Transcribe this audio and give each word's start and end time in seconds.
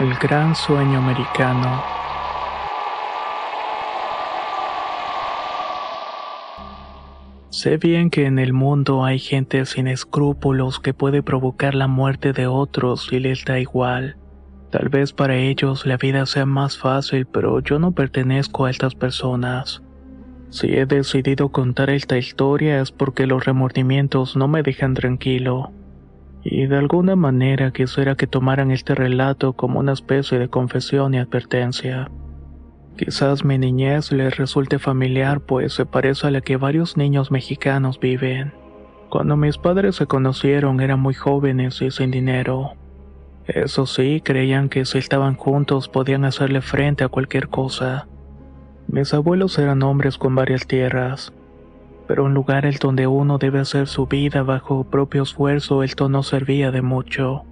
El 0.00 0.14
gran 0.14 0.54
sueño 0.54 0.96
americano. 0.96 1.84
Sé 7.50 7.76
bien 7.76 8.08
que 8.08 8.24
en 8.24 8.38
el 8.38 8.54
mundo 8.54 9.04
hay 9.04 9.18
gente 9.18 9.66
sin 9.66 9.86
escrúpulos 9.88 10.80
que 10.80 10.94
puede 10.94 11.22
provocar 11.22 11.74
la 11.74 11.86
muerte 11.86 12.32
de 12.32 12.46
otros 12.46 13.12
y 13.12 13.20
les 13.20 13.44
da 13.44 13.60
igual. 13.60 14.16
Tal 14.70 14.88
vez 14.88 15.12
para 15.12 15.36
ellos 15.36 15.84
la 15.84 15.98
vida 15.98 16.24
sea 16.24 16.46
más 16.46 16.78
fácil, 16.78 17.26
pero 17.26 17.60
yo 17.60 17.78
no 17.78 17.92
pertenezco 17.92 18.64
a 18.64 18.70
estas 18.70 18.94
personas. 18.94 19.82
Si 20.48 20.68
he 20.68 20.86
decidido 20.86 21.50
contar 21.50 21.90
esta 21.90 22.16
historia 22.16 22.80
es 22.80 22.90
porque 22.90 23.26
los 23.26 23.44
remordimientos 23.44 24.34
no 24.34 24.48
me 24.48 24.62
dejan 24.62 24.94
tranquilo. 24.94 25.72
Y 26.42 26.66
de 26.66 26.76
alguna 26.76 27.16
manera 27.16 27.70
quisiera 27.70 28.14
que 28.16 28.26
tomaran 28.26 28.70
este 28.70 28.94
relato 28.94 29.52
como 29.52 29.78
una 29.78 29.92
especie 29.92 30.38
de 30.38 30.48
confesión 30.48 31.14
y 31.14 31.18
advertencia. 31.18 32.10
Quizás 32.96 33.44
mi 33.44 33.58
niñez 33.58 34.12
les 34.12 34.36
resulte 34.36 34.78
familiar 34.78 35.40
pues 35.40 35.74
se 35.74 35.86
parece 35.86 36.26
a 36.26 36.30
la 36.30 36.40
que 36.40 36.56
varios 36.56 36.96
niños 36.96 37.30
mexicanos 37.30 38.00
viven. 38.00 38.52
Cuando 39.10 39.36
mis 39.36 39.58
padres 39.58 39.96
se 39.96 40.06
conocieron 40.06 40.80
eran 40.80 41.00
muy 41.00 41.14
jóvenes 41.14 41.82
y 41.82 41.90
sin 41.90 42.10
dinero. 42.10 42.72
Eso 43.46 43.86
sí, 43.86 44.20
creían 44.24 44.68
que 44.68 44.84
si 44.84 44.98
estaban 44.98 45.34
juntos 45.34 45.88
podían 45.88 46.24
hacerle 46.24 46.60
frente 46.60 47.04
a 47.04 47.08
cualquier 47.08 47.48
cosa. 47.48 48.06
Mis 48.86 49.12
abuelos 49.12 49.58
eran 49.58 49.82
hombres 49.82 50.18
con 50.18 50.34
varias 50.34 50.66
tierras, 50.66 51.32
pero 52.10 52.26
en 52.26 52.34
lugares 52.34 52.80
donde 52.80 53.06
uno 53.06 53.38
debe 53.38 53.60
hacer 53.60 53.86
su 53.86 54.08
vida 54.08 54.42
bajo 54.42 54.82
propio 54.82 55.22
esfuerzo 55.22 55.84
esto 55.84 56.08
no 56.08 56.24
servía 56.24 56.72
de 56.72 56.82
mucho. 56.82 57.44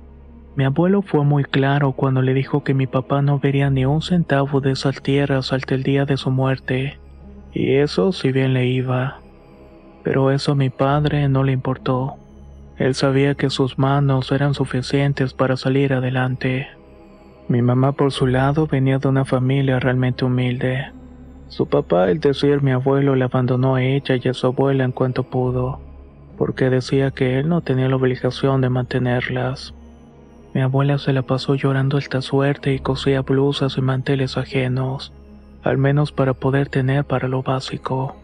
Mi 0.57 0.65
abuelo 0.65 1.01
fue 1.01 1.23
muy 1.25 1.45
claro 1.45 1.93
cuando 1.93 2.23
le 2.23 2.35
dijo 2.35 2.65
que 2.65 2.75
mi 2.75 2.89
papá 2.89 3.23
no 3.23 3.39
vería 3.39 3.71
ni 3.71 3.85
un 3.85 4.03
centavo 4.03 4.61
de 4.61 4.73
esas 4.73 5.01
tierras 5.01 5.53
hasta 5.53 5.77
el 5.77 5.85
día 5.85 6.07
de 6.07 6.17
su 6.17 6.33
muerte, 6.33 6.99
y 7.53 7.75
eso 7.75 8.11
si 8.11 8.33
bien 8.33 8.53
le 8.53 8.67
iba. 8.67 9.21
Pero 10.03 10.33
eso 10.33 10.51
a 10.51 10.57
mi 10.57 10.71
padre 10.71 11.29
no 11.29 11.45
le 11.45 11.53
importó. 11.53 12.17
Él 12.79 12.97
sabía 12.97 13.37
que 13.37 13.51
sus 13.51 13.79
manos 13.79 14.33
eran 14.33 14.55
suficientes 14.55 15.35
para 15.35 15.57
salir 15.57 15.93
adelante. 15.93 16.67
Mi 17.47 17.63
mamá 17.63 17.93
por 17.93 18.11
su 18.11 18.27
lado 18.27 18.67
venía 18.67 18.99
de 18.99 19.07
una 19.07 19.25
familia 19.25 19.79
realmente 19.79 20.25
humilde. 20.25 20.98
Su 21.49 21.67
papá, 21.67 22.11
el 22.11 22.21
decir 22.21 22.63
mi 22.63 22.73
abuelo, 22.73 23.15
le 23.15 23.25
abandonó 23.25 23.77
a 23.77 23.83
ella 23.83 24.17
y 24.23 24.29
a 24.29 24.35
su 24.35 24.47
abuela 24.47 24.85
en 24.85 24.93
cuanto 24.93 25.23
pudo, 25.23 25.81
porque 26.37 26.71
decía 26.71 27.11
que 27.11 27.39
él 27.39 27.49
no 27.49 27.63
tenía 27.63 27.89
la 27.89 27.97
obligación 27.97 28.61
de 28.61 28.69
mantenerlas. 28.69 29.75
Mi 30.55 30.61
abuela 30.61 30.99
se 30.99 31.13
la 31.13 31.23
pasó 31.23 31.55
llorando 31.55 31.99
esta 31.99 32.21
suerte 32.21 32.75
y 32.75 32.79
cosía 32.79 33.23
blusas 33.23 33.79
y 33.79 33.81
manteles 33.81 34.37
ajenos, 34.37 35.13
al 35.63 35.79
menos 35.79 36.13
para 36.13 36.35
poder 36.35 36.69
tener 36.69 37.05
para 37.05 37.29
lo 37.29 37.43
básico. 37.43 38.17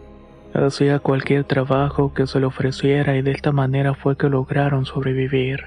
Hacía 0.54 0.98
cualquier 1.00 1.44
trabajo 1.44 2.14
que 2.14 2.26
se 2.26 2.40
le 2.40 2.46
ofreciera 2.46 3.16
y 3.16 3.22
de 3.22 3.32
esta 3.32 3.52
manera 3.52 3.94
fue 3.94 4.16
que 4.16 4.28
lograron 4.28 4.84
sobrevivir. 4.84 5.64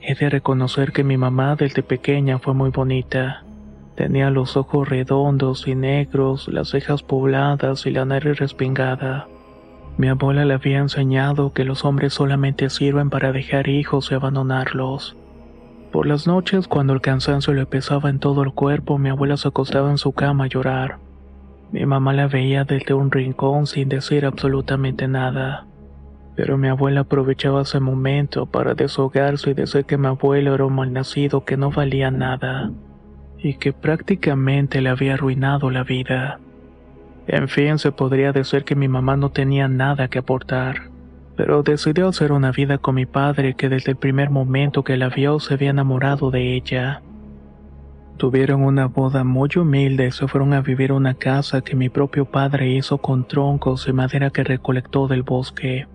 He 0.00 0.14
de 0.14 0.30
reconocer 0.30 0.92
que 0.92 1.04
mi 1.04 1.16
mamá 1.16 1.56
desde 1.56 1.82
pequeña 1.82 2.38
fue 2.38 2.54
muy 2.54 2.70
bonita. 2.70 3.44
Tenía 3.98 4.30
los 4.30 4.56
ojos 4.56 4.88
redondos 4.88 5.66
y 5.66 5.74
negros, 5.74 6.46
las 6.46 6.68
cejas 6.68 7.02
pobladas 7.02 7.84
y 7.84 7.90
la 7.90 8.04
nariz 8.04 8.38
respingada. 8.38 9.26
Mi 9.96 10.06
abuela 10.06 10.44
le 10.44 10.54
había 10.54 10.78
enseñado 10.78 11.52
que 11.52 11.64
los 11.64 11.84
hombres 11.84 12.14
solamente 12.14 12.70
sirven 12.70 13.10
para 13.10 13.32
dejar 13.32 13.68
hijos 13.68 14.12
y 14.12 14.14
abandonarlos. 14.14 15.16
Por 15.90 16.06
las 16.06 16.28
noches, 16.28 16.68
cuando 16.68 16.92
el 16.92 17.00
cansancio 17.00 17.52
le 17.54 17.66
pesaba 17.66 18.08
en 18.08 18.20
todo 18.20 18.44
el 18.44 18.52
cuerpo, 18.52 18.98
mi 18.98 19.08
abuela 19.08 19.36
se 19.36 19.48
acostaba 19.48 19.90
en 19.90 19.98
su 19.98 20.12
cama 20.12 20.44
a 20.44 20.48
llorar. 20.48 20.98
Mi 21.72 21.84
mamá 21.84 22.12
la 22.12 22.28
veía 22.28 22.62
desde 22.62 22.94
un 22.94 23.10
rincón 23.10 23.66
sin 23.66 23.88
decir 23.88 24.24
absolutamente 24.26 25.08
nada. 25.08 25.66
Pero 26.36 26.56
mi 26.56 26.68
abuela 26.68 27.00
aprovechaba 27.00 27.62
ese 27.62 27.80
momento 27.80 28.46
para 28.46 28.74
desahogarse 28.74 29.50
y 29.50 29.54
decir 29.54 29.86
que 29.86 29.98
mi 29.98 30.06
abuelo 30.06 30.54
era 30.54 30.66
un 30.66 30.76
malnacido 30.76 31.44
que 31.44 31.56
no 31.56 31.72
valía 31.72 32.12
nada 32.12 32.70
y 33.40 33.54
que 33.54 33.72
prácticamente 33.72 34.80
le 34.80 34.90
había 34.90 35.14
arruinado 35.14 35.70
la 35.70 35.84
vida. 35.84 36.40
En 37.26 37.48
fin, 37.48 37.78
se 37.78 37.92
podría 37.92 38.32
decir 38.32 38.64
que 38.64 38.74
mi 38.74 38.88
mamá 38.88 39.16
no 39.16 39.30
tenía 39.30 39.68
nada 39.68 40.08
que 40.08 40.18
aportar, 40.18 40.90
pero 41.36 41.62
decidió 41.62 42.08
hacer 42.08 42.32
una 42.32 42.52
vida 42.52 42.78
con 42.78 42.94
mi 42.94 43.06
padre 43.06 43.54
que 43.54 43.68
desde 43.68 43.92
el 43.92 43.96
primer 43.96 44.30
momento 44.30 44.82
que 44.82 44.96
la 44.96 45.08
vio 45.08 45.38
se 45.38 45.54
había 45.54 45.70
enamorado 45.70 46.30
de 46.30 46.54
ella. 46.54 47.02
Tuvieron 48.16 48.62
una 48.62 48.86
boda 48.86 49.22
muy 49.22 49.50
humilde 49.56 50.08
y 50.08 50.10
se 50.10 50.26
fueron 50.26 50.52
a 50.52 50.62
vivir 50.62 50.90
a 50.90 50.94
una 50.94 51.14
casa 51.14 51.60
que 51.60 51.76
mi 51.76 51.88
propio 51.88 52.24
padre 52.24 52.70
hizo 52.70 52.98
con 52.98 53.28
troncos 53.28 53.86
y 53.86 53.92
madera 53.92 54.30
que 54.30 54.42
recolectó 54.42 55.06
del 55.06 55.22
bosque. 55.22 55.86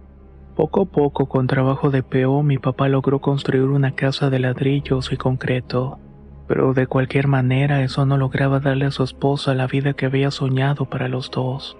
Poco 0.55 0.83
a 0.83 0.85
poco, 0.85 1.25
con 1.25 1.47
trabajo 1.47 1.89
de 1.89 2.03
peón, 2.03 2.45
mi 2.45 2.59
papá 2.59 2.87
logró 2.87 3.19
construir 3.19 3.63
una 3.63 3.95
casa 3.95 4.29
de 4.29 4.39
ladrillos 4.39 5.11
y 5.11 5.17
concreto 5.17 5.99
pero 6.47 6.73
de 6.73 6.87
cualquier 6.87 7.27
manera 7.27 7.83
eso 7.83 8.05
no 8.05 8.17
lograba 8.17 8.59
darle 8.59 8.85
a 8.85 8.91
su 8.91 9.03
esposa 9.03 9.53
la 9.53 9.67
vida 9.67 9.93
que 9.93 10.05
había 10.05 10.31
soñado 10.31 10.85
para 10.85 11.07
los 11.07 11.31
dos. 11.31 11.77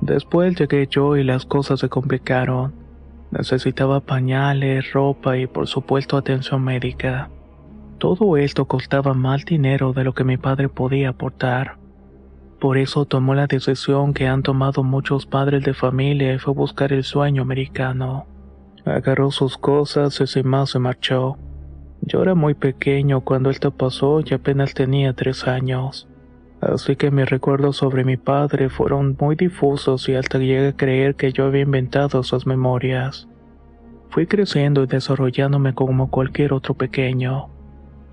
Después 0.00 0.56
llegué 0.56 0.86
yo 0.88 1.16
y 1.16 1.24
las 1.24 1.44
cosas 1.44 1.80
se 1.80 1.88
complicaron. 1.88 2.72
Necesitaba 3.30 4.00
pañales, 4.00 4.92
ropa 4.92 5.36
y 5.36 5.46
por 5.46 5.66
supuesto 5.66 6.16
atención 6.16 6.62
médica. 6.62 7.30
Todo 7.98 8.36
esto 8.38 8.64
costaba 8.64 9.12
más 9.12 9.44
dinero 9.44 9.92
de 9.92 10.04
lo 10.04 10.14
que 10.14 10.24
mi 10.24 10.38
padre 10.38 10.68
podía 10.68 11.10
aportar. 11.10 11.76
Por 12.58 12.78
eso 12.78 13.04
tomó 13.04 13.34
la 13.34 13.46
decisión 13.46 14.14
que 14.14 14.26
han 14.26 14.42
tomado 14.42 14.82
muchos 14.82 15.26
padres 15.26 15.64
de 15.64 15.74
familia 15.74 16.34
y 16.34 16.38
fue 16.38 16.54
buscar 16.54 16.92
el 16.92 17.04
sueño 17.04 17.42
americano. 17.42 18.26
Agarró 18.84 19.30
sus 19.30 19.58
cosas 19.58 20.18
y 20.20 20.26
sin 20.26 20.48
más 20.48 20.70
se 20.70 20.78
marchó. 20.78 21.36
Yo 22.02 22.22
era 22.22 22.34
muy 22.34 22.54
pequeño 22.54 23.20
cuando 23.20 23.50
esto 23.50 23.70
pasó 23.70 24.20
y 24.24 24.34
apenas 24.34 24.74
tenía 24.74 25.12
tres 25.12 25.46
años. 25.46 26.08
Así 26.60 26.96
que 26.96 27.10
mis 27.10 27.28
recuerdos 27.28 27.76
sobre 27.78 28.04
mi 28.04 28.16
padre 28.16 28.68
fueron 28.68 29.16
muy 29.18 29.34
difusos 29.34 30.08
y 30.08 30.14
hasta 30.14 30.38
llegué 30.38 30.68
a 30.68 30.76
creer 30.76 31.14
que 31.14 31.32
yo 31.32 31.46
había 31.46 31.62
inventado 31.62 32.22
sus 32.22 32.46
memorias. 32.46 33.28
Fui 34.10 34.26
creciendo 34.26 34.82
y 34.82 34.86
desarrollándome 34.86 35.74
como 35.74 36.10
cualquier 36.10 36.52
otro 36.52 36.74
pequeño. 36.74 37.48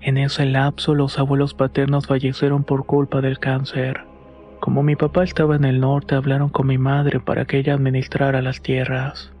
En 0.00 0.16
ese 0.16 0.46
lapso 0.46 0.94
los 0.94 1.18
abuelos 1.18 1.54
paternos 1.54 2.06
fallecieron 2.06 2.64
por 2.64 2.86
culpa 2.86 3.20
del 3.20 3.38
cáncer. 3.38 4.04
Como 4.60 4.82
mi 4.82 4.96
papá 4.96 5.24
estaba 5.24 5.56
en 5.56 5.64
el 5.64 5.80
norte, 5.80 6.14
hablaron 6.14 6.48
con 6.48 6.66
mi 6.66 6.78
madre 6.78 7.20
para 7.20 7.44
que 7.44 7.58
ella 7.58 7.74
administrara 7.74 8.42
las 8.42 8.62
tierras. 8.62 9.32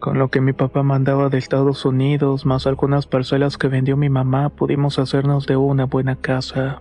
Con 0.00 0.18
lo 0.18 0.28
que 0.28 0.40
mi 0.40 0.52
papá 0.52 0.84
mandaba 0.84 1.28
de 1.28 1.38
Estados 1.38 1.84
Unidos, 1.84 2.46
más 2.46 2.66
algunas 2.68 3.06
parcelas 3.06 3.58
que 3.58 3.66
vendió 3.66 3.96
mi 3.96 4.08
mamá, 4.08 4.48
pudimos 4.48 4.98
hacernos 4.98 5.46
de 5.46 5.56
una 5.56 5.86
buena 5.86 6.14
casa. 6.14 6.80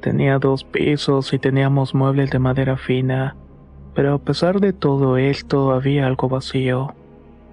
Tenía 0.00 0.38
dos 0.38 0.62
pisos 0.62 1.32
y 1.32 1.38
teníamos 1.38 1.94
muebles 1.94 2.30
de 2.30 2.38
madera 2.38 2.76
fina, 2.76 3.36
pero 3.94 4.14
a 4.14 4.18
pesar 4.18 4.60
de 4.60 4.72
todo 4.72 5.16
esto 5.16 5.72
había 5.72 6.06
algo 6.06 6.28
vacío. 6.28 6.94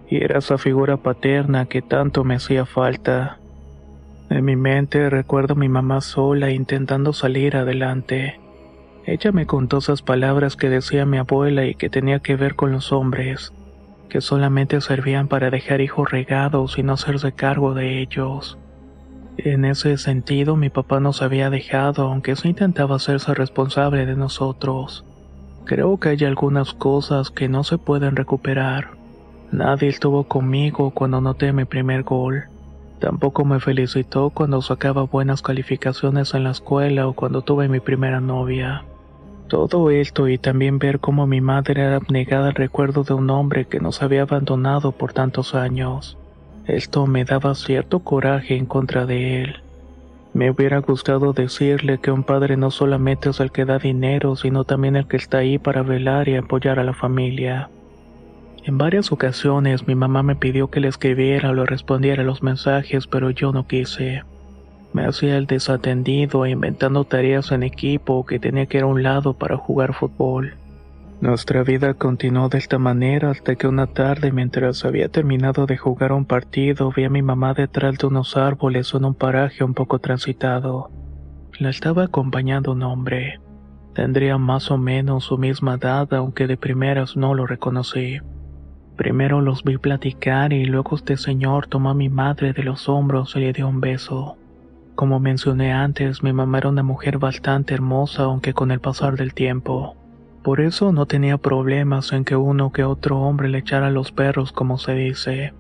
y 0.08 0.18
era 0.18 0.40
esa 0.40 0.58
figura 0.58 0.98
paterna 0.98 1.68
que 1.68 1.82
tanto 1.82 2.26
me 2.26 2.36
hacía 2.36 2.66
falta. 2.66 3.40
En 4.30 4.44
mi 4.44 4.58
mente 4.58 5.10
recuerdo 5.10 5.54
a 5.54 5.58
mi 5.58 5.70
mamá 5.70 6.02
sola 6.02 6.52
intentando 6.52 7.14
salir 7.14 7.56
adelante. 7.56 8.40
Ella 9.06 9.32
me 9.32 9.46
contó 9.46 9.78
esas 9.78 10.02
palabras 10.02 10.58
que 10.58 10.70
decía 10.70 11.06
mi 11.06 11.18
abuela 11.18 11.66
y 11.66 11.76
que 11.76 11.90
tenía 11.90 12.20
que 12.20 12.36
ver 12.36 12.56
con 12.56 12.74
los 12.74 12.92
hombres, 12.92 13.54
que 14.12 14.20
solamente 14.20 14.82
servían 14.82 15.30
para 15.30 15.50
dejar 15.50 15.80
hijos 15.80 16.12
regados 16.12 16.78
y 16.78 16.84
no 16.84 16.94
hacerse 16.94 17.32
cargo 17.32 17.74
de 17.74 18.02
ellos. 18.02 18.58
En 19.38 19.64
ese 19.64 19.98
sentido, 19.98 20.58
mi 20.58 20.70
papá 20.70 21.00
nos 21.00 21.22
había 21.22 21.50
dejado, 21.50 22.08
aunque 22.08 22.36
sí 22.36 22.50
intentaba 22.50 22.98
hacerse 22.98 23.34
responsable 23.34 24.06
de 24.06 24.18
nosotros. 24.18 25.06
Creo 25.64 25.98
que 25.98 26.10
hay 26.10 26.26
algunas 26.26 26.74
cosas 26.74 27.32
que 27.32 27.48
no 27.48 27.64
se 27.64 27.78
pueden 27.78 28.18
recuperar. 28.18 28.90
Nadie 29.50 29.88
estuvo 29.88 30.26
conmigo 30.26 30.92
cuando 30.92 31.22
noté 31.22 31.54
mi 31.54 31.64
primer 31.64 32.04
gol. 32.04 32.50
Tampoco 33.00 33.46
me 33.46 33.62
felicitó 33.62 34.30
cuando 34.32 34.62
sacaba 34.62 35.04
buenas 35.04 35.42
calificaciones 35.42 36.34
en 36.34 36.44
la 36.44 36.52
escuela 36.52 37.08
o 37.08 37.14
cuando 37.14 37.44
tuve 37.44 37.70
mi 37.70 37.80
primera 37.80 38.20
novia. 38.20 38.84
Todo 39.52 39.90
esto 39.90 40.30
y 40.30 40.38
también 40.38 40.80
ver 40.80 41.02
cómo 41.02 41.28
mi 41.28 41.42
madre 41.42 41.82
era 41.82 41.98
abnegada 41.98 42.48
al 42.48 42.56
recuerdo 42.56 43.04
de 43.04 43.14
un 43.14 43.30
hombre 43.30 43.66
que 43.66 43.82
nos 43.82 44.02
había 44.02 44.22
abandonado 44.22 44.94
por 44.94 45.12
tantos 45.12 45.56
años. 45.56 46.18
Esto 46.68 47.06
me 47.06 47.26
daba 47.26 47.54
cierto 47.56 48.00
coraje 48.00 48.56
en 48.56 48.66
contra 48.66 49.06
de 49.06 49.42
él. 49.42 49.56
Me 50.34 50.50
hubiera 50.50 50.78
gustado 50.78 51.34
decirle 51.34 51.98
que 51.98 52.12
un 52.12 52.24
padre 52.24 52.56
no 52.56 52.72
solamente 52.72 53.32
es 53.32 53.42
el 53.42 53.52
que 53.52 53.66
da 53.66 53.78
dinero, 53.78 54.38
sino 54.38 54.64
también 54.64 54.96
el 54.96 55.06
que 55.06 55.18
está 55.18 55.40
ahí 55.40 55.58
para 55.58 55.82
velar 55.82 56.30
y 56.30 56.38
apoyar 56.38 56.80
a 56.80 56.86
la 56.86 56.94
familia. 56.94 57.70
En 58.64 58.78
varias 58.78 59.12
ocasiones 59.12 59.86
mi 59.86 59.96
mamá 59.96 60.24
me 60.24 60.38
pidió 60.38 60.70
que 60.70 60.80
le 60.80 60.88
escribiera 60.88 61.50
o 61.50 61.54
le 61.54 61.66
respondiera 61.66 62.24
los 62.24 62.42
mensajes, 62.42 63.06
pero 63.06 63.32
yo 63.32 63.52
no 63.52 63.68
quise. 63.68 64.24
Me 64.94 65.06
hacía 65.06 65.38
el 65.38 65.48
desatendido 65.48 66.46
inventando 66.46 67.06
tareas 67.06 67.52
en 67.52 67.64
equipo 67.64 68.26
que 68.26 68.40
tenía 68.40 68.66
que 68.66 68.80
ir 68.80 68.84
a 68.84 68.88
un 68.88 69.04
lado 69.04 69.34
para 69.34 69.58
jugar 69.58 69.94
fútbol. 69.94 70.56
Nuestra 71.22 71.64
vida 71.64 71.94
continuó 71.94 72.50
de 72.50 72.58
esta 72.58 72.80
manera 72.80 73.30
hasta 73.30 73.56
que 73.56 73.68
una 73.68 73.86
tarde 73.88 74.32
mientras 74.32 74.84
había 74.84 75.08
terminado 75.08 75.68
de 75.68 75.78
jugar 75.78 76.12
un 76.14 76.26
partido 76.26 76.92
vi 76.92 77.04
a 77.04 77.10
mi 77.10 77.22
mamá 77.22 77.54
detrás 77.54 77.98
de 78.00 78.08
unos 78.08 78.36
árboles 78.36 78.92
en 78.96 79.06
un 79.06 79.14
paraje 79.14 79.64
un 79.64 79.76
poco 79.76 80.00
transitado. 80.00 80.90
La 81.60 81.70
estaba 81.70 82.06
acompañando 82.06 82.72
un 82.72 82.82
hombre. 82.82 83.40
Tendría 83.94 84.40
más 84.40 84.72
o 84.72 84.80
menos 84.80 85.26
su 85.26 85.38
misma 85.38 85.76
edad 85.76 86.12
aunque 86.14 86.48
de 86.48 86.58
primeras 86.58 87.16
no 87.16 87.36
lo 87.36 87.46
reconocí. 87.46 88.20
Primero 88.98 89.42
los 89.42 89.64
vi 89.64 89.78
platicar 89.78 90.54
y 90.54 90.66
luego 90.66 90.96
este 90.96 91.18
señor 91.18 91.68
tomó 91.68 91.92
a 91.92 91.94
mi 91.94 92.10
madre 92.10 92.52
de 92.54 92.64
los 92.64 92.90
hombros 92.90 93.36
y 93.36 93.42
le 93.42 93.54
dio 93.54 93.68
un 93.68 93.80
beso. 93.80 94.38
Como 94.96 95.20
mencioné 95.20 95.74
antes, 95.74 96.24
mi 96.24 96.34
mamá 96.34 96.60
era 96.60 96.70
una 96.70 96.84
mujer 96.84 97.18
bastante 97.18 97.74
hermosa 97.74 98.24
aunque 98.24 98.54
con 98.54 98.72
el 98.72 98.80
pasar 98.80 99.16
del 99.16 99.34
tiempo 99.34 99.96
por 100.44 100.60
eso 100.60 100.92
no 100.92 101.06
tenía 101.06 101.38
problemas 101.38 102.14
en 102.14 102.26
que 102.26 102.36
uno 102.36 102.72
que 102.72 102.84
otro 102.84 103.20
hombre 103.20 103.48
le 103.48 103.60
echara 103.60 103.92
los 103.92 104.12
perros 104.12 104.52
como 104.52 104.80
se 104.80 104.96
dice. 104.96 105.54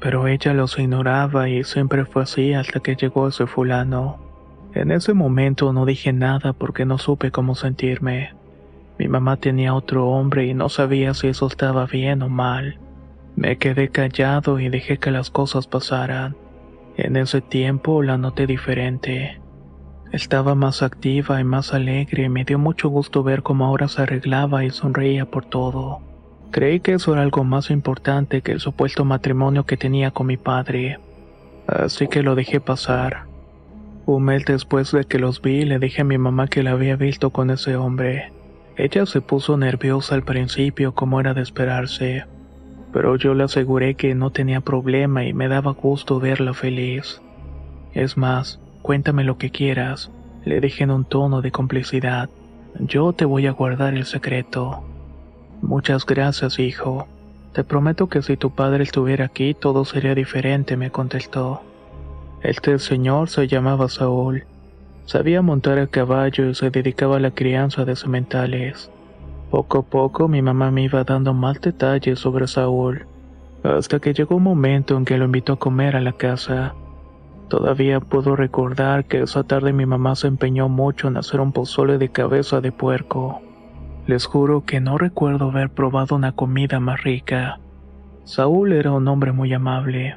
Pero 0.00 0.26
ella 0.26 0.54
los 0.54 0.78
ignoraba 0.78 1.50
y 1.50 1.64
siempre 1.64 2.06
fue 2.06 2.22
así 2.22 2.54
hasta 2.54 2.80
que 2.80 2.96
llegó 2.96 3.28
ese 3.28 3.46
fulano. 3.46 4.18
En 4.72 4.90
ese 4.90 5.12
momento 5.12 5.72
no 5.74 5.84
dije 5.84 6.14
nada 6.14 6.54
porque 6.54 6.86
no 6.86 6.96
supe 6.96 7.30
cómo 7.30 7.54
sentirme. 7.54 8.34
Mi 8.98 9.06
mamá 9.06 9.36
tenía 9.36 9.74
otro 9.74 10.08
hombre 10.08 10.46
y 10.46 10.54
no 10.54 10.70
sabía 10.70 11.12
si 11.12 11.28
eso 11.28 11.46
estaba 11.46 11.84
bien 11.84 12.22
o 12.22 12.30
mal. 12.30 12.78
Me 13.36 13.58
quedé 13.58 13.90
callado 13.90 14.58
y 14.60 14.70
dejé 14.70 14.96
que 14.96 15.10
las 15.10 15.30
cosas 15.30 15.66
pasaran. 15.66 16.36
En 16.96 17.16
ese 17.16 17.42
tiempo 17.42 18.02
la 18.02 18.16
noté 18.16 18.46
diferente. 18.46 19.38
Estaba 20.12 20.54
más 20.54 20.82
activa 20.82 21.40
y 21.40 21.44
más 21.44 21.74
alegre 21.74 22.30
me 22.30 22.44
dio 22.44 22.58
mucho 22.58 22.88
gusto 22.88 23.22
ver 23.22 23.42
cómo 23.42 23.66
ahora 23.66 23.86
se 23.88 24.02
arreglaba 24.02 24.64
y 24.64 24.70
sonreía 24.70 25.26
por 25.26 25.44
todo. 25.44 26.00
Creí 26.50 26.80
que 26.80 26.94
eso 26.94 27.12
era 27.12 27.22
algo 27.22 27.44
más 27.44 27.70
importante 27.70 28.40
que 28.40 28.52
el 28.52 28.60
supuesto 28.60 29.04
matrimonio 29.04 29.66
que 29.66 29.76
tenía 29.76 30.10
con 30.10 30.26
mi 30.26 30.38
padre. 30.38 30.98
Así 31.66 32.08
que 32.08 32.22
lo 32.22 32.34
dejé 32.34 32.60
pasar. 32.60 33.24
Un 34.06 34.24
mes 34.24 34.46
después 34.46 34.92
de 34.92 35.04
que 35.04 35.18
los 35.18 35.42
vi, 35.42 35.66
le 35.66 35.78
dije 35.78 36.00
a 36.00 36.04
mi 36.04 36.16
mamá 36.16 36.46
que 36.46 36.62
la 36.62 36.70
había 36.70 36.96
visto 36.96 37.30
con 37.30 37.50
ese 37.50 37.76
hombre. 37.76 38.32
Ella 38.76 39.04
se 39.04 39.20
puso 39.20 39.56
nerviosa 39.58 40.14
al 40.14 40.22
principio 40.22 40.94
como 40.94 41.20
era 41.20 41.34
de 41.34 41.42
esperarse, 41.42 42.24
pero 42.92 43.16
yo 43.16 43.34
le 43.34 43.44
aseguré 43.44 43.94
que 43.94 44.14
no 44.14 44.30
tenía 44.30 44.60
problema 44.60 45.24
y 45.24 45.32
me 45.32 45.48
daba 45.48 45.72
gusto 45.72 46.20
verla 46.20 46.54
feliz. 46.54 47.20
Es 47.92 48.16
más, 48.16 48.60
Cuéntame 48.86 49.24
lo 49.24 49.36
que 49.36 49.50
quieras, 49.50 50.12
le 50.44 50.60
dije 50.60 50.84
en 50.84 50.92
un 50.92 51.04
tono 51.04 51.42
de 51.42 51.50
complicidad. 51.50 52.30
Yo 52.78 53.12
te 53.12 53.24
voy 53.24 53.48
a 53.48 53.50
guardar 53.50 53.94
el 53.94 54.04
secreto. 54.04 54.84
Muchas 55.60 56.06
gracias, 56.06 56.60
hijo. 56.60 57.08
Te 57.52 57.64
prometo 57.64 58.08
que 58.08 58.22
si 58.22 58.36
tu 58.36 58.54
padre 58.54 58.84
estuviera 58.84 59.24
aquí 59.24 59.54
todo 59.54 59.84
sería 59.84 60.14
diferente, 60.14 60.76
me 60.76 60.92
contestó. 60.92 61.62
Este 62.44 62.78
señor 62.78 63.28
se 63.28 63.48
llamaba 63.48 63.88
Saúl. 63.88 64.44
Sabía 65.04 65.42
montar 65.42 65.80
a 65.80 65.88
caballo 65.88 66.48
y 66.48 66.54
se 66.54 66.70
dedicaba 66.70 67.16
a 67.16 67.20
la 67.20 67.32
crianza 67.32 67.84
de 67.84 67.96
sementales. 67.96 68.88
Poco 69.50 69.78
a 69.78 69.82
poco 69.82 70.28
mi 70.28 70.42
mamá 70.42 70.70
me 70.70 70.82
iba 70.82 71.04
dando 71.04 71.32
más 71.32 71.60
detalles 71.60 72.18
sobre 72.18 72.48
Saúl, 72.48 73.06
hasta 73.62 74.00
que 74.00 74.12
llegó 74.12 74.36
un 74.36 74.42
momento 74.42 74.96
en 74.96 75.04
que 75.04 75.18
lo 75.18 75.24
invitó 75.24 75.54
a 75.54 75.58
comer 75.58 75.96
a 75.96 76.00
la 76.00 76.12
casa. 76.12 76.74
Todavía 77.48 78.00
puedo 78.00 78.34
recordar 78.34 79.04
que 79.04 79.22
esa 79.22 79.44
tarde 79.44 79.72
mi 79.72 79.86
mamá 79.86 80.16
se 80.16 80.26
empeñó 80.26 80.68
mucho 80.68 81.06
en 81.06 81.16
hacer 81.16 81.40
un 81.40 81.52
pozole 81.52 81.96
de 81.96 82.08
cabeza 82.08 82.60
de 82.60 82.72
puerco. 82.72 83.40
Les 84.06 84.26
juro 84.26 84.64
que 84.64 84.80
no 84.80 84.98
recuerdo 84.98 85.50
haber 85.50 85.70
probado 85.70 86.16
una 86.16 86.32
comida 86.32 86.80
más 86.80 87.02
rica. 87.02 87.60
Saúl 88.24 88.72
era 88.72 88.90
un 88.90 89.06
hombre 89.06 89.30
muy 89.30 89.52
amable. 89.52 90.16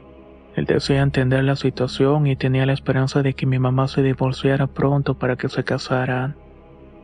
Él 0.56 0.66
deseaba 0.66 1.04
entender 1.04 1.44
la 1.44 1.56
situación 1.56 2.26
y 2.26 2.36
tenía 2.36 2.66
la 2.66 2.74
esperanza 2.74 3.22
de 3.22 3.34
que 3.34 3.46
mi 3.46 3.60
mamá 3.60 3.88
se 3.88 4.02
divorciara 4.02 4.66
pronto 4.66 5.20
para 5.20 5.36
que 5.36 5.50
se 5.50 5.64
casaran. 5.64 6.36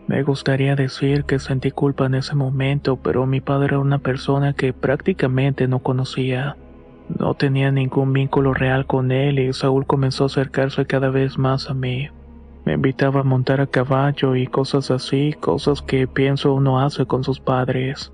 Me 0.07 0.21
gustaría 0.21 0.75
decir 0.75 1.25
que 1.25 1.39
sentí 1.39 1.71
culpa 1.71 2.05
en 2.05 2.15
ese 2.15 2.35
momento, 2.35 2.97
pero 2.97 3.25
mi 3.25 3.41
padre 3.41 3.69
era 3.69 3.79
una 3.79 3.97
persona 3.97 4.53
que 4.53 4.71
prácticamente 4.71 5.67
no 5.67 5.79
conocía. 5.79 6.57
No 7.19 7.33
tenía 7.33 7.71
ningún 7.71 8.13
vínculo 8.13 8.53
real 8.53 8.85
con 8.85 9.11
él 9.11 9.39
y 9.39 9.51
Saúl 9.53 9.87
comenzó 9.87 10.23
a 10.23 10.27
acercarse 10.27 10.85
cada 10.85 11.09
vez 11.09 11.39
más 11.39 11.69
a 11.69 11.73
mí. 11.73 12.09
Me 12.65 12.73
invitaba 12.73 13.21
a 13.21 13.23
montar 13.23 13.61
a 13.61 13.67
caballo 13.67 14.35
y 14.35 14.47
cosas 14.47 14.91
así, 14.91 15.33
cosas 15.39 15.81
que 15.81 16.07
pienso 16.07 16.53
uno 16.53 16.79
hace 16.79 17.05
con 17.05 17.23
sus 17.23 17.39
padres. 17.39 18.11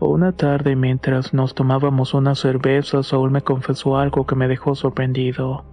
Una 0.00 0.32
tarde 0.32 0.76
mientras 0.76 1.34
nos 1.34 1.54
tomábamos 1.54 2.14
una 2.14 2.34
cerveza, 2.34 3.02
Saúl 3.02 3.30
me 3.30 3.42
confesó 3.42 3.96
algo 3.96 4.26
que 4.26 4.36
me 4.36 4.46
dejó 4.48 4.74
sorprendido. 4.74 5.64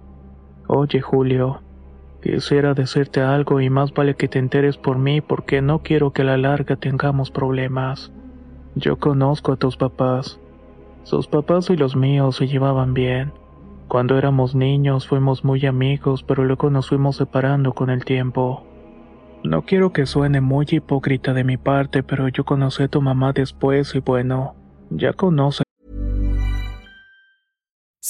Oye 0.66 1.00
Julio, 1.00 1.62
quisiera 2.26 2.74
decirte 2.74 3.20
algo 3.20 3.60
y 3.60 3.70
más 3.70 3.92
vale 3.92 4.14
que 4.14 4.28
te 4.28 4.38
enteres 4.38 4.76
por 4.76 4.98
mí 4.98 5.20
porque 5.20 5.62
no 5.62 5.82
quiero 5.82 6.12
que 6.12 6.22
a 6.22 6.26
la 6.26 6.36
larga 6.36 6.76
tengamos 6.76 7.30
problemas. 7.30 8.12
Yo 8.74 8.96
conozco 8.96 9.52
a 9.52 9.56
tus 9.56 9.76
papás. 9.76 10.40
Sus 11.04 11.28
papás 11.28 11.70
y 11.70 11.76
los 11.76 11.94
míos 11.94 12.36
se 12.36 12.48
llevaban 12.48 12.94
bien. 12.94 13.32
Cuando 13.88 14.18
éramos 14.18 14.54
niños 14.54 15.06
fuimos 15.06 15.44
muy 15.44 15.64
amigos, 15.66 16.24
pero 16.24 16.44
luego 16.44 16.70
nos 16.70 16.88
fuimos 16.88 17.16
separando 17.16 17.72
con 17.72 17.90
el 17.90 18.04
tiempo. 18.04 18.66
No 19.44 19.62
quiero 19.62 19.92
que 19.92 20.06
suene 20.06 20.40
muy 20.40 20.66
hipócrita 20.68 21.32
de 21.32 21.44
mi 21.44 21.56
parte, 21.56 22.02
pero 22.02 22.26
yo 22.28 22.44
conocí 22.44 22.82
a 22.82 22.88
tu 22.88 23.00
mamá 23.00 23.32
después 23.32 23.94
y 23.94 24.00
bueno, 24.00 24.56
ya 24.90 25.12
conoce. 25.12 25.65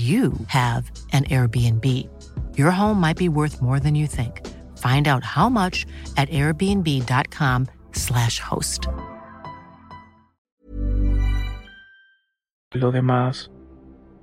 you 0.00 0.32
have 0.46 0.90
an 1.12 1.24
Airbnb. 1.24 1.84
Your 2.56 2.70
home 2.70 3.00
might 3.00 3.16
be 3.16 3.28
worth 3.28 3.60
more 3.60 3.80
than 3.80 3.94
you 3.94 4.06
think. 4.06 4.46
Find 4.78 5.06
out 5.08 5.24
how 5.24 5.50
much 5.50 5.84
at 6.16 6.30
airbnb.com/slash 6.30 8.40
host. 8.40 8.86
Lo 12.72 12.92
demás. 12.92 13.50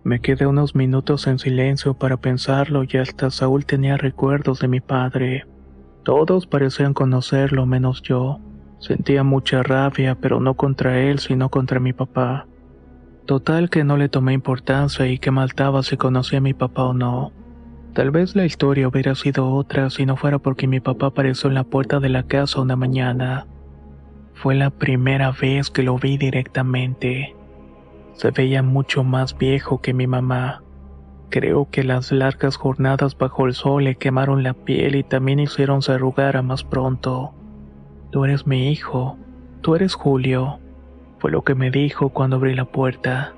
Me 0.04 0.22
quedé 0.22 0.48
unos 0.48 0.74
minutos 0.74 1.28
en 1.28 1.38
silencio 1.38 1.94
para 1.94 2.16
pensarlo 2.16 2.86
y 2.86 2.96
hasta 2.96 3.30
Saúl 3.30 3.66
tenía 3.66 3.98
recuerdos 3.98 4.60
de 4.60 4.70
mi 4.70 4.80
padre. 4.80 5.46
Todos 6.04 6.48
parecían 6.48 6.94
conocerlo 6.94 7.66
menos 7.66 8.02
yo. 8.04 8.40
Sentía 8.80 9.24
mucha 9.24 9.64
rabia, 9.64 10.16
pero 10.16 10.40
no 10.40 10.54
contra 10.54 11.02
él, 11.02 11.20
sino 11.20 11.50
contra 11.50 11.82
mi 11.82 11.92
papá. 11.92 12.48
Total 13.28 13.70
que 13.70 13.84
no 13.84 13.98
le 13.98 14.08
tomé 14.08 14.32
importancia 14.32 15.06
y 15.06 15.20
que 15.20 15.32
maltaba 15.32 15.84
si 15.84 15.98
conocía 15.98 16.38
a 16.38 16.42
mi 16.42 16.54
papá 16.54 16.84
o 16.84 16.94
no. 16.94 17.34
Tal 17.94 18.10
vez 18.10 18.38
la 18.38 18.46
historia 18.46 18.88
hubiera 18.88 19.16
sido 19.16 19.54
otra 19.54 19.90
si 19.90 20.06
no 20.06 20.16
fuera 20.16 20.40
porque 20.40 20.66
mi 20.66 20.80
papá 20.80 21.08
apareció 21.08 21.50
en 21.50 21.56
la 21.56 21.66
puerta 21.66 22.00
de 22.00 22.08
la 22.08 22.24
casa 22.24 22.62
una 22.62 22.78
mañana. 22.78 23.46
Fue 24.34 24.56
la 24.56 24.70
primera 24.70 25.32
vez 25.32 25.70
que 25.70 25.84
lo 25.84 25.98
vi 25.98 26.18
directamente. 26.18 27.36
Se 28.14 28.32
veía 28.32 28.64
mucho 28.64 29.04
más 29.04 29.38
viejo 29.38 29.82
que 29.82 29.94
mi 29.94 30.08
mamá. 30.08 30.64
Creo 31.30 31.68
que 31.70 31.84
las 31.84 32.14
largas 32.14 32.56
jornadas 32.56 33.18
bajo 33.18 33.46
el 33.46 33.54
sol 33.54 33.84
le 33.84 33.96
quemaron 33.98 34.42
la 34.42 34.54
piel 34.54 34.96
y 34.96 35.04
también 35.04 35.42
hicieron 35.42 35.82
se 35.82 35.92
arrugara 35.92 36.44
más 36.44 36.64
pronto. 36.64 37.34
Tú 38.10 38.24
eres 38.24 38.48
mi 38.48 38.72
hijo, 38.72 39.18
tú 39.60 39.76
eres 39.76 39.96
Julio 39.96 40.62
fue 41.20 41.32
lo 41.32 41.44
que 41.44 41.56
me 41.56 41.72
dijo 41.72 42.10
cuando 42.10 42.36
abrí 42.36 42.56
la 42.56 42.66
puerta. 42.66 43.34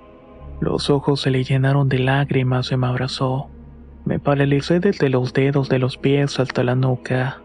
Los 0.59 0.89
ojos 0.89 1.21
se 1.21 1.31
le 1.31 1.43
llenaron 1.43 1.88
de 1.88 2.00
lágrimas 2.00 2.71
y 2.71 2.77
me 2.77 2.88
abrazó. 2.88 3.50
Me 4.05 4.19
paralicé 4.19 4.79
desde 4.79 5.09
los 5.09 5.33
dedos 5.33 5.69
de 5.69 5.79
los 5.79 5.98
pies 5.98 6.39
hasta 6.39 6.63
la 6.63 6.75
nuca. 6.75 7.41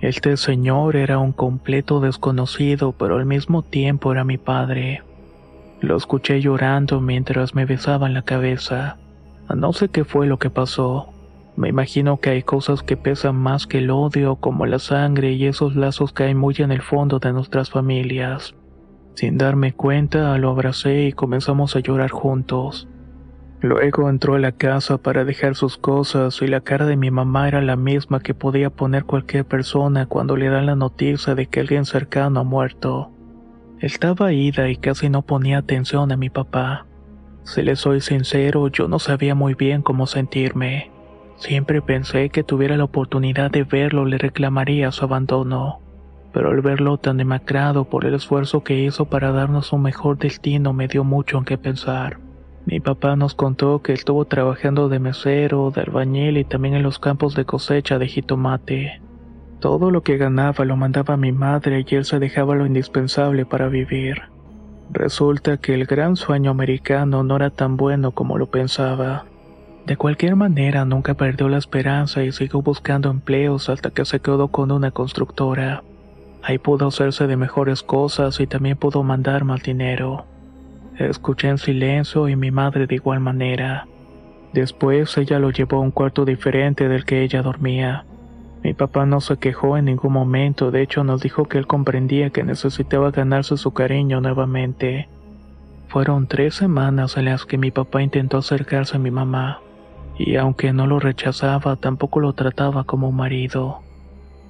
Este 0.00 0.36
señor 0.36 0.96
era 0.96 1.18
un 1.18 1.32
completo 1.32 2.00
desconocido, 2.00 2.92
pero 2.92 3.16
al 3.16 3.26
mismo 3.26 3.62
tiempo 3.62 4.12
era 4.12 4.24
mi 4.24 4.38
padre. 4.38 5.02
Lo 5.80 5.96
escuché 5.96 6.40
llorando 6.40 7.00
mientras 7.00 7.54
me 7.54 7.64
besaban 7.64 8.14
la 8.14 8.22
cabeza. 8.22 8.96
No 9.54 9.72
sé 9.72 9.88
qué 9.88 10.04
fue 10.04 10.26
lo 10.26 10.38
que 10.38 10.50
pasó. 10.50 11.12
Me 11.56 11.68
imagino 11.68 12.18
que 12.20 12.30
hay 12.30 12.42
cosas 12.42 12.82
que 12.82 12.96
pesan 12.96 13.36
más 13.36 13.66
que 13.66 13.78
el 13.78 13.90
odio, 13.90 14.36
como 14.36 14.66
la 14.66 14.78
sangre 14.78 15.32
y 15.32 15.46
esos 15.46 15.74
lazos 15.74 16.12
que 16.12 16.24
hay 16.24 16.34
muy 16.34 16.54
en 16.58 16.70
el 16.70 16.82
fondo 16.82 17.18
de 17.18 17.32
nuestras 17.32 17.70
familias. 17.70 18.54
Sin 19.18 19.36
darme 19.36 19.72
cuenta, 19.72 20.38
lo 20.38 20.50
abracé 20.50 21.06
y 21.06 21.12
comenzamos 21.12 21.74
a 21.74 21.80
llorar 21.80 22.08
juntos. 22.08 22.86
Luego 23.60 24.08
entró 24.08 24.36
a 24.36 24.38
la 24.38 24.52
casa 24.52 24.98
para 24.98 25.24
dejar 25.24 25.56
sus 25.56 25.76
cosas 25.76 26.40
y 26.40 26.46
la 26.46 26.60
cara 26.60 26.86
de 26.86 26.96
mi 26.96 27.10
mamá 27.10 27.48
era 27.48 27.60
la 27.60 27.74
misma 27.74 28.20
que 28.20 28.32
podía 28.32 28.70
poner 28.70 29.06
cualquier 29.06 29.44
persona 29.44 30.06
cuando 30.06 30.36
le 30.36 30.48
dan 30.48 30.66
la 30.66 30.76
noticia 30.76 31.34
de 31.34 31.46
que 31.46 31.58
alguien 31.58 31.84
cercano 31.84 32.38
ha 32.38 32.44
muerto. 32.44 33.10
Estaba 33.80 34.32
ida 34.32 34.68
y 34.68 34.76
casi 34.76 35.08
no 35.08 35.22
ponía 35.22 35.58
atención 35.58 36.12
a 36.12 36.16
mi 36.16 36.30
papá. 36.30 36.86
Si 37.42 37.62
le 37.62 37.74
soy 37.74 38.00
sincero, 38.00 38.68
yo 38.68 38.86
no 38.86 39.00
sabía 39.00 39.34
muy 39.34 39.54
bien 39.54 39.82
cómo 39.82 40.06
sentirme. 40.06 40.92
Siempre 41.38 41.82
pensé 41.82 42.30
que 42.30 42.44
tuviera 42.44 42.76
la 42.76 42.84
oportunidad 42.84 43.50
de 43.50 43.64
verlo 43.64 44.04
le 44.04 44.18
reclamaría 44.18 44.92
su 44.92 45.04
abandono 45.04 45.80
pero 46.38 46.50
al 46.50 46.60
verlo 46.60 46.98
tan 46.98 47.16
demacrado 47.16 47.86
por 47.86 48.04
el 48.04 48.14
esfuerzo 48.14 48.62
que 48.62 48.78
hizo 48.78 49.06
para 49.06 49.32
darnos 49.32 49.72
un 49.72 49.82
mejor 49.82 50.18
destino 50.18 50.72
me 50.72 50.86
dio 50.86 51.02
mucho 51.02 51.36
en 51.36 51.44
qué 51.44 51.58
pensar. 51.58 52.20
Mi 52.64 52.78
papá 52.78 53.16
nos 53.16 53.34
contó 53.34 53.82
que 53.82 53.92
estuvo 53.92 54.24
trabajando 54.24 54.88
de 54.88 55.00
mesero, 55.00 55.72
de 55.72 55.80
albañil 55.80 56.38
y 56.38 56.44
también 56.44 56.74
en 56.74 56.84
los 56.84 57.00
campos 57.00 57.34
de 57.34 57.44
cosecha 57.44 57.98
de 57.98 58.06
jitomate. 58.06 59.02
Todo 59.58 59.90
lo 59.90 60.04
que 60.04 60.16
ganaba 60.16 60.64
lo 60.64 60.76
mandaba 60.76 61.14
a 61.14 61.16
mi 61.16 61.32
madre 61.32 61.84
y 61.84 61.94
él 61.96 62.04
se 62.04 62.20
dejaba 62.20 62.54
lo 62.54 62.66
indispensable 62.66 63.44
para 63.44 63.66
vivir. 63.66 64.22
Resulta 64.92 65.56
que 65.56 65.74
el 65.74 65.86
gran 65.86 66.14
sueño 66.14 66.52
americano 66.52 67.24
no 67.24 67.34
era 67.34 67.50
tan 67.50 67.76
bueno 67.76 68.12
como 68.12 68.38
lo 68.38 68.48
pensaba. 68.48 69.24
De 69.86 69.96
cualquier 69.96 70.36
manera 70.36 70.84
nunca 70.84 71.14
perdió 71.14 71.48
la 71.48 71.58
esperanza 71.58 72.22
y 72.22 72.30
siguió 72.30 72.62
buscando 72.62 73.10
empleos 73.10 73.68
hasta 73.68 73.90
que 73.90 74.04
se 74.04 74.20
quedó 74.20 74.52
con 74.52 74.70
una 74.70 74.92
constructora. 74.92 75.82
Ahí 76.42 76.58
pudo 76.58 76.88
hacerse 76.88 77.26
de 77.26 77.36
mejores 77.36 77.82
cosas 77.82 78.40
y 78.40 78.46
también 78.46 78.76
pudo 78.76 79.02
mandar 79.02 79.44
más 79.44 79.62
dinero. 79.62 80.24
Escuché 80.96 81.48
en 81.48 81.58
silencio 81.58 82.28
y 82.28 82.36
mi 82.36 82.50
madre 82.50 82.86
de 82.86 82.96
igual 82.96 83.20
manera. 83.20 83.86
Después 84.52 85.16
ella 85.18 85.38
lo 85.38 85.50
llevó 85.50 85.76
a 85.76 85.80
un 85.80 85.90
cuarto 85.90 86.24
diferente 86.24 86.88
del 86.88 87.04
que 87.04 87.22
ella 87.22 87.42
dormía. 87.42 88.04
Mi 88.62 88.74
papá 88.74 89.06
no 89.06 89.20
se 89.20 89.36
quejó 89.36 89.76
en 89.76 89.84
ningún 89.84 90.12
momento, 90.12 90.70
de 90.70 90.82
hecho 90.82 91.04
nos 91.04 91.22
dijo 91.22 91.44
que 91.44 91.58
él 91.58 91.66
comprendía 91.66 92.30
que 92.30 92.42
necesitaba 92.42 93.10
ganarse 93.10 93.56
su 93.56 93.72
cariño 93.72 94.20
nuevamente. 94.20 95.08
Fueron 95.86 96.26
tres 96.26 96.54
semanas 96.54 97.16
en 97.16 97.26
las 97.26 97.46
que 97.46 97.58
mi 97.58 97.70
papá 97.70 98.02
intentó 98.02 98.38
acercarse 98.38 98.96
a 98.96 99.00
mi 99.00 99.10
mamá, 99.10 99.60
y 100.18 100.36
aunque 100.36 100.72
no 100.72 100.86
lo 100.86 100.98
rechazaba, 100.98 101.76
tampoco 101.76 102.20
lo 102.20 102.32
trataba 102.32 102.84
como 102.84 103.12
marido. 103.12 103.80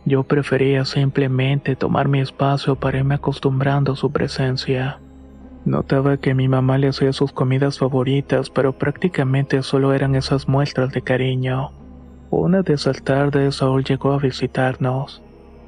Yo 0.09 0.23
prefería 0.23 0.87
simplemente 0.87 1.77
tomar 1.77 2.09
mi 2.09 2.21
espacio 2.21 2.77
para 2.77 2.97
irme 2.97 3.17
acostumbrando 3.17 3.93
a 3.93 3.97
su 3.97 4.11
presencia. 4.11 5.01
Notaba 5.67 6.17
que 6.17 6.33
mi 6.33 6.49
mamá 6.49 6.79
le 6.79 6.89
hacía 6.89 7.13
sus 7.13 7.31
comidas 7.31 7.79
favoritas, 7.79 8.49
pero 8.49 8.73
prácticamente 8.73 9.63
solo 9.63 9.93
eran 9.93 10.15
esas 10.15 10.49
muestras 10.49 10.93
de 10.93 11.03
cariño. 11.03 11.73
Una 12.31 12.63
de 12.63 12.73
esas 12.73 13.03
tardes 13.03 13.57
Saúl 13.57 13.85
llegó 13.85 14.13
a 14.13 14.19
visitarnos. 14.19 15.23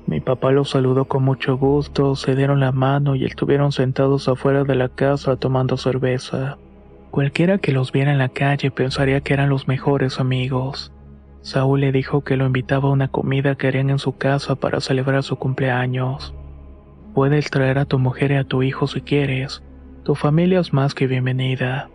Mi 0.06 0.20
papá 0.20 0.52
lo 0.52 0.64
saludó 0.64 1.04
con 1.04 1.22
mucho 1.22 1.58
gusto, 1.58 2.16
se 2.16 2.34
dieron 2.34 2.60
la 2.60 2.72
mano 2.72 3.16
y 3.16 3.26
estuvieron 3.26 3.72
sentados 3.72 4.26
afuera 4.26 4.64
de 4.64 4.74
la 4.74 4.88
casa 4.88 5.36
tomando 5.36 5.76
cerveza. 5.76 6.56
Cualquiera 7.10 7.58
que 7.58 7.72
los 7.72 7.92
viera 7.92 8.10
en 8.10 8.18
la 8.18 8.30
calle 8.30 8.70
pensaría 8.70 9.20
que 9.20 9.34
eran 9.34 9.50
los 9.50 9.68
mejores 9.68 10.18
amigos. 10.18 10.92
Saúl 11.42 11.80
le 11.80 11.92
dijo 11.92 12.22
que 12.22 12.36
lo 12.36 12.46
invitaba 12.46 12.88
a 12.88 12.92
una 12.92 13.08
comida 13.08 13.54
que 13.54 13.68
harían 13.68 13.90
en 13.90 13.98
su 13.98 14.16
casa 14.16 14.56
para 14.56 14.80
celebrar 14.80 15.22
su 15.22 15.36
cumpleaños. 15.36 16.34
Puedes 17.14 17.50
traer 17.50 17.78
a 17.78 17.86
tu 17.86 17.98
mujer 17.98 18.32
y 18.32 18.36
a 18.36 18.44
tu 18.44 18.62
hijo 18.62 18.86
si 18.86 19.00
quieres. 19.00 19.62
Tu 20.04 20.14
familia 20.14 20.60
es 20.60 20.72
más 20.72 20.94
que 20.94 21.06
bienvenida. 21.06 21.88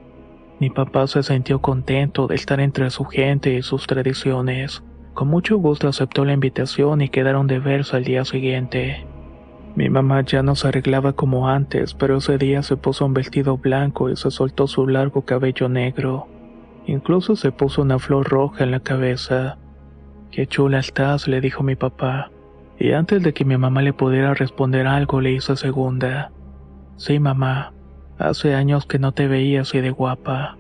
Mi 0.60 0.70
papá 0.70 1.06
se 1.08 1.22
sintió 1.22 1.62
contento 1.62 2.28
de 2.28 2.36
estar 2.36 2.60
entre 2.60 2.90
su 2.90 3.06
gente 3.06 3.54
y 3.54 3.62
sus 3.62 3.88
tradiciones. 3.88 4.84
Con 5.14 5.28
mucho 5.28 5.58
gusto 5.58 5.88
aceptó 5.88 6.26
la 6.26 6.34
invitación 6.34 7.02
y 7.02 7.10
quedaron 7.10 7.48
de 7.48 7.60
verse 7.60 7.96
al 7.96 8.04
día 8.04 8.26
siguiente. 8.26 9.06
Mi 9.76 9.90
mamá 9.90 10.22
ya 10.22 10.42
no 10.42 10.56
se 10.56 10.70
arreglaba 10.70 11.14
como 11.14 11.50
antes, 11.50 11.94
pero 11.94 12.18
ese 12.18 12.38
día 12.38 12.64
se 12.64 12.78
puso 12.78 13.06
un 13.06 13.14
vestido 13.14 13.58
blanco 13.58 14.10
y 14.10 14.16
se 14.16 14.32
soltó 14.32 14.68
su 14.68 14.88
largo 14.88 15.24
cabello 15.24 15.70
negro. 15.70 16.28
Incluso 16.88 17.36
se 17.36 17.52
puso 17.52 17.82
una 17.82 18.00
flor 18.00 18.30
roja 18.30 18.64
en 18.64 18.72
la 18.72 18.80
cabeza. 18.80 19.58
Qué 20.32 20.48
chula 20.48 20.80
estás, 20.80 21.28
le 21.28 21.42
dijo 21.42 21.64
mi 21.64 21.76
papá. 21.76 22.32
Y 22.78 22.92
antes 22.92 23.24
de 23.24 23.34
que 23.34 23.46
mi 23.46 23.58
mamá 23.58 23.82
le 23.82 23.94
pudiera 23.94 24.34
responder 24.34 24.86
algo, 24.86 25.22
le 25.22 25.32
hizo 25.32 25.56
segunda. 25.56 26.32
Sí, 26.98 27.20
mamá. 27.20 27.74
Hace 28.18 28.54
años 28.54 28.86
que 28.86 29.00
no 29.00 29.14
te 29.14 29.28
veía 29.28 29.62
así 29.62 29.82
de 29.82 29.92
guapa. 29.92 30.58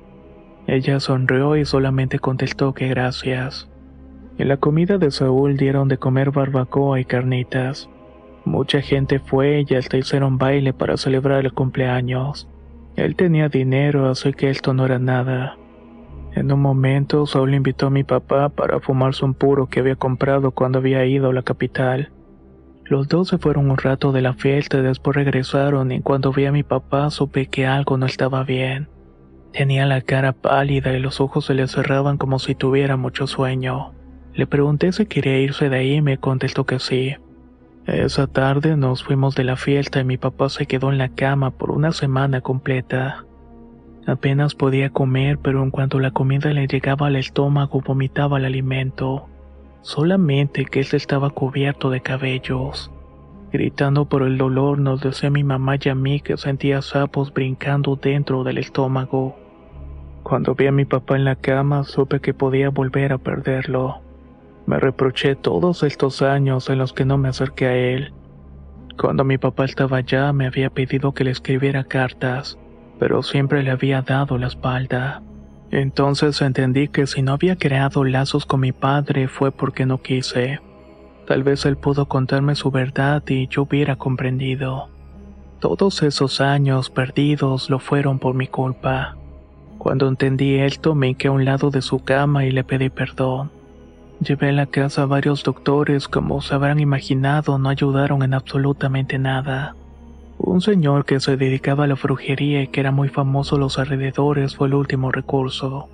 Ella 0.67 0.99
sonrió 0.99 1.55
y 1.55 1.65
solamente 1.65 2.19
contestó 2.19 2.73
que 2.73 2.87
gracias. 2.87 3.69
En 4.37 4.47
la 4.47 4.57
comida 4.57 4.97
de 4.97 5.11
Saúl 5.11 5.55
dieron 5.57 5.87
de 5.87 5.97
comer 5.97 6.31
barbacoa 6.31 6.99
y 6.99 7.05
carnitas. 7.05 7.89
Mucha 8.45 8.81
gente 8.81 9.19
fue 9.19 9.63
y 9.67 9.75
hasta 9.75 9.97
hicieron 9.97 10.37
baile 10.37 10.73
para 10.73 10.97
celebrar 10.97 11.45
el 11.45 11.53
cumpleaños. 11.53 12.49
Él 12.95 13.15
tenía 13.15 13.49
dinero, 13.49 14.09
así 14.09 14.33
que 14.33 14.49
esto 14.49 14.73
no 14.73 14.85
era 14.85 14.99
nada. 14.99 15.57
En 16.35 16.51
un 16.51 16.61
momento, 16.61 17.25
Saúl 17.25 17.55
invitó 17.55 17.87
a 17.87 17.89
mi 17.89 18.03
papá 18.03 18.49
para 18.49 18.81
fumarse 18.81 19.23
un 19.23 19.33
puro 19.33 19.67
que 19.67 19.79
había 19.79 19.95
comprado 19.95 20.51
cuando 20.51 20.79
había 20.79 21.05
ido 21.05 21.29
a 21.29 21.33
la 21.33 21.43
capital. 21.43 22.11
Los 22.83 23.07
dos 23.07 23.29
se 23.29 23.37
fueron 23.37 23.71
un 23.71 23.77
rato 23.77 24.11
de 24.11 24.21
la 24.21 24.33
fiesta 24.33 24.77
y 24.77 24.81
después 24.81 25.15
regresaron 25.15 25.93
y 25.93 26.01
cuando 26.01 26.33
vi 26.33 26.45
a 26.45 26.51
mi 26.51 26.63
papá 26.63 27.09
supe 27.09 27.47
que 27.47 27.65
algo 27.65 27.97
no 27.97 28.05
estaba 28.05 28.43
bien. 28.43 28.89
Tenía 29.53 29.85
la 29.85 30.01
cara 30.01 30.33
pálida 30.33 30.93
y 30.93 30.99
los 30.99 31.21
ojos 31.21 31.45
se 31.45 31.53
le 31.53 31.69
cerraban 31.69 32.17
como 32.17 32.37
si 32.37 32.53
tuviera 32.53 32.97
mucho 32.97 33.27
sueño. 33.27 33.93
Le 34.33 34.45
pregunté 34.45 34.91
si 34.91 35.05
quería 35.05 35.39
irse 35.39 35.69
de 35.69 35.77
ahí 35.77 35.93
y 35.93 36.01
me 36.01 36.17
contestó 36.17 36.65
que 36.65 36.79
sí. 36.79 37.15
Esa 37.85 38.27
tarde 38.27 38.75
nos 38.75 39.05
fuimos 39.05 39.35
de 39.35 39.45
la 39.45 39.55
fiesta 39.55 40.01
y 40.01 40.03
mi 40.03 40.17
papá 40.17 40.49
se 40.49 40.65
quedó 40.65 40.91
en 40.91 40.97
la 40.97 41.07
cama 41.07 41.51
por 41.51 41.71
una 41.71 41.93
semana 41.93 42.41
completa. 42.41 43.23
Apenas 44.07 44.53
podía 44.53 44.91
comer, 44.91 45.39
pero 45.39 45.63
en 45.63 45.71
cuanto 45.71 45.99
la 45.99 46.11
comida 46.11 46.51
le 46.53 46.67
llegaba 46.67 47.07
al 47.07 47.15
estómago 47.15 47.81
vomitaba 47.81 48.37
el 48.37 48.45
alimento. 48.45 49.27
Solamente 49.81 50.65
que 50.65 50.81
él 50.81 50.87
estaba 50.91 51.31
cubierto 51.31 51.89
de 51.89 52.01
cabellos. 52.01 52.91
Gritando 53.51 54.05
por 54.05 54.23
el 54.23 54.37
dolor 54.37 54.79
nos 54.79 55.01
decía 55.01 55.29
mi 55.29 55.43
mamá 55.43 55.77
y 55.81 55.89
a 55.89 55.95
mí 55.95 56.19
que 56.19 56.37
sentía 56.37 56.81
sapos 56.81 57.33
brincando 57.33 57.95
dentro 57.95 58.43
del 58.43 58.57
estómago. 58.59 59.37
Cuando 60.23 60.55
vi 60.55 60.67
a 60.67 60.71
mi 60.71 60.85
papá 60.85 61.15
en 61.15 61.25
la 61.25 61.35
cama 61.35 61.83
supe 61.83 62.19
que 62.19 62.33
podía 62.33 62.69
volver 62.69 63.13
a 63.13 63.17
perderlo. 63.17 64.01
Me 64.67 64.79
reproché 64.79 65.35
todos 65.35 65.83
estos 65.83 66.21
años 66.21 66.69
en 66.69 66.79
los 66.79 66.93
que 66.93 67.05
no 67.05 67.17
me 67.17 67.29
acerqué 67.29 67.65
a 67.67 67.75
él. 67.75 68.13
Cuando 68.99 69.23
mi 69.23 69.37
papá 69.37 69.65
estaba 69.65 69.97
allá 69.97 70.31
me 70.33 70.47
había 70.47 70.69
pedido 70.69 71.13
que 71.13 71.23
le 71.23 71.31
escribiera 71.31 71.83
cartas, 71.83 72.57
pero 72.99 73.23
siempre 73.23 73.63
le 73.63 73.71
había 73.71 74.01
dado 74.01 74.37
la 74.37 74.47
espalda. 74.47 75.21
Entonces 75.71 76.41
entendí 76.41 76.87
que 76.87 77.07
si 77.07 77.21
no 77.21 77.33
había 77.33 77.55
creado 77.55 78.03
lazos 78.03 78.45
con 78.45 78.61
mi 78.61 78.71
padre 78.71 79.27
fue 79.27 79.51
porque 79.51 79.85
no 79.85 80.01
quise. 80.01 80.61
Tal 81.27 81.43
vez 81.43 81.65
él 81.65 81.75
pudo 81.75 82.05
contarme 82.05 82.55
su 82.55 82.71
verdad 82.71 83.23
y 83.27 83.47
yo 83.47 83.63
hubiera 83.63 83.95
comprendido. 83.95 84.89
Todos 85.59 86.03
esos 86.03 86.41
años 86.41 86.89
perdidos 86.89 87.69
lo 87.69 87.79
fueron 87.79 88.19
por 88.19 88.35
mi 88.35 88.47
culpa. 88.47 89.17
Cuando 89.79 90.07
entendí 90.07 90.55
esto 90.55 90.95
me 90.95 91.09
hinqué 91.09 91.27
a 91.27 91.31
un 91.31 91.45
lado 91.45 91.71
de 91.71 91.81
su 91.81 92.03
cama 92.03 92.45
y 92.45 92.51
le 92.51 92.63
pedí 92.63 92.89
perdón. 92.89 93.51
Llevé 94.19 94.49
a 94.49 94.53
la 94.53 94.65
casa 94.65 95.03
a 95.03 95.05
varios 95.07 95.43
doctores, 95.43 96.07
como 96.07 96.41
se 96.41 96.55
habrán 96.55 96.79
imaginado, 96.79 97.57
no 97.57 97.69
ayudaron 97.69 98.23
en 98.23 98.33
absolutamente 98.33 99.19
nada. 99.19 99.75
Un 100.37 100.61
señor 100.61 101.05
que 101.05 101.19
se 101.19 101.37
dedicaba 101.37 101.85
a 101.85 101.87
la 101.87 101.95
brujería 101.95 102.61
y 102.61 102.67
que 102.67 102.81
era 102.81 102.91
muy 102.91 103.07
famoso 103.07 103.55
en 103.55 103.61
los 103.61 103.79
alrededores 103.79 104.55
fue 104.55 104.67
el 104.67 104.73
último 104.73 105.11
recurso. 105.11 105.87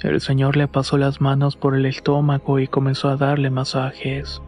El 0.00 0.20
señor 0.20 0.56
le 0.56 0.68
pasó 0.68 0.98
las 0.98 1.20
manos 1.20 1.56
por 1.56 1.74
el 1.74 1.86
estómago 1.86 2.58
y 2.58 2.68
comenzó 2.68 3.08
a 3.08 3.16
darle 3.16 3.50
masajes. 3.50 4.40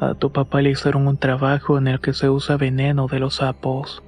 A 0.00 0.14
tu 0.14 0.30
papá 0.30 0.60
le 0.60 0.70
hicieron 0.70 1.08
un 1.08 1.16
trabajo 1.16 1.78
en 1.78 1.88
el 1.88 2.00
que 2.00 2.12
se 2.12 2.28
usa 2.28 2.58
veneno 2.58 3.06
de 3.06 3.18
los 3.18 3.36
sapos. 3.36 4.02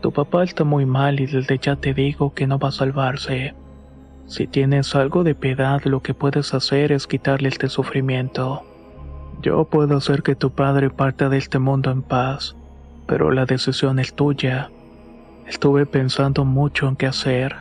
Tu 0.00 0.12
papá 0.12 0.44
está 0.44 0.62
muy 0.62 0.86
mal 0.86 1.18
y 1.18 1.26
desde 1.26 1.58
ya 1.58 1.76
te 1.76 1.92
digo 1.92 2.34
que 2.34 2.46
no 2.46 2.58
va 2.58 2.68
a 2.68 2.72
salvarse. 2.72 3.54
Si 4.26 4.46
tienes 4.46 4.94
algo 4.94 5.24
de 5.24 5.34
piedad, 5.34 5.82
lo 5.84 6.02
que 6.02 6.14
puedes 6.14 6.54
hacer 6.54 6.92
es 6.92 7.06
quitarle 7.06 7.48
este 7.48 7.68
sufrimiento. 7.68 8.62
Yo 9.42 9.64
puedo 9.64 9.96
hacer 9.96 10.22
que 10.22 10.34
tu 10.34 10.50
padre 10.50 10.90
parta 10.90 11.28
de 11.28 11.38
este 11.38 11.58
mundo 11.58 11.90
en 11.90 12.02
paz, 12.02 12.56
pero 13.06 13.30
la 13.30 13.46
decisión 13.46 13.98
es 13.98 14.14
tuya. 14.14 14.70
Estuve 15.46 15.86
pensando 15.86 16.44
mucho 16.44 16.88
en 16.88 16.96
qué 16.96 17.06
hacer. 17.06 17.56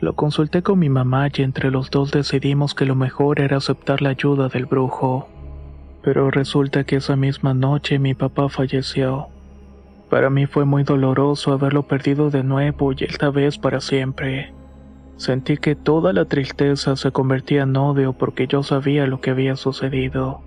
Lo 0.00 0.14
consulté 0.14 0.62
con 0.62 0.78
mi 0.78 0.88
mamá 0.88 1.28
y 1.34 1.42
entre 1.42 1.70
los 1.70 1.90
dos 1.90 2.10
decidimos 2.10 2.74
que 2.74 2.86
lo 2.86 2.94
mejor 2.94 3.40
era 3.40 3.56
aceptar 3.56 4.00
la 4.00 4.10
ayuda 4.10 4.48
del 4.48 4.66
brujo. 4.66 5.28
Pero 6.02 6.30
resulta 6.30 6.84
que 6.84 6.96
esa 6.96 7.16
misma 7.16 7.52
noche 7.52 7.98
mi 7.98 8.14
papá 8.14 8.48
falleció. 8.48 9.28
Para 10.08 10.30
mí 10.30 10.46
fue 10.46 10.64
muy 10.64 10.84
doloroso 10.84 11.52
haberlo 11.52 11.82
perdido 11.82 12.30
de 12.30 12.42
nuevo 12.42 12.92
y 12.92 13.04
esta 13.04 13.30
vez 13.30 13.58
para 13.58 13.80
siempre. 13.80 14.54
Sentí 15.16 15.56
que 15.56 15.74
toda 15.74 16.12
la 16.12 16.24
tristeza 16.24 16.96
se 16.96 17.10
convertía 17.10 17.62
en 17.62 17.76
odio 17.76 18.12
porque 18.12 18.46
yo 18.46 18.62
sabía 18.62 19.06
lo 19.06 19.20
que 19.20 19.30
había 19.30 19.56
sucedido. 19.56 20.40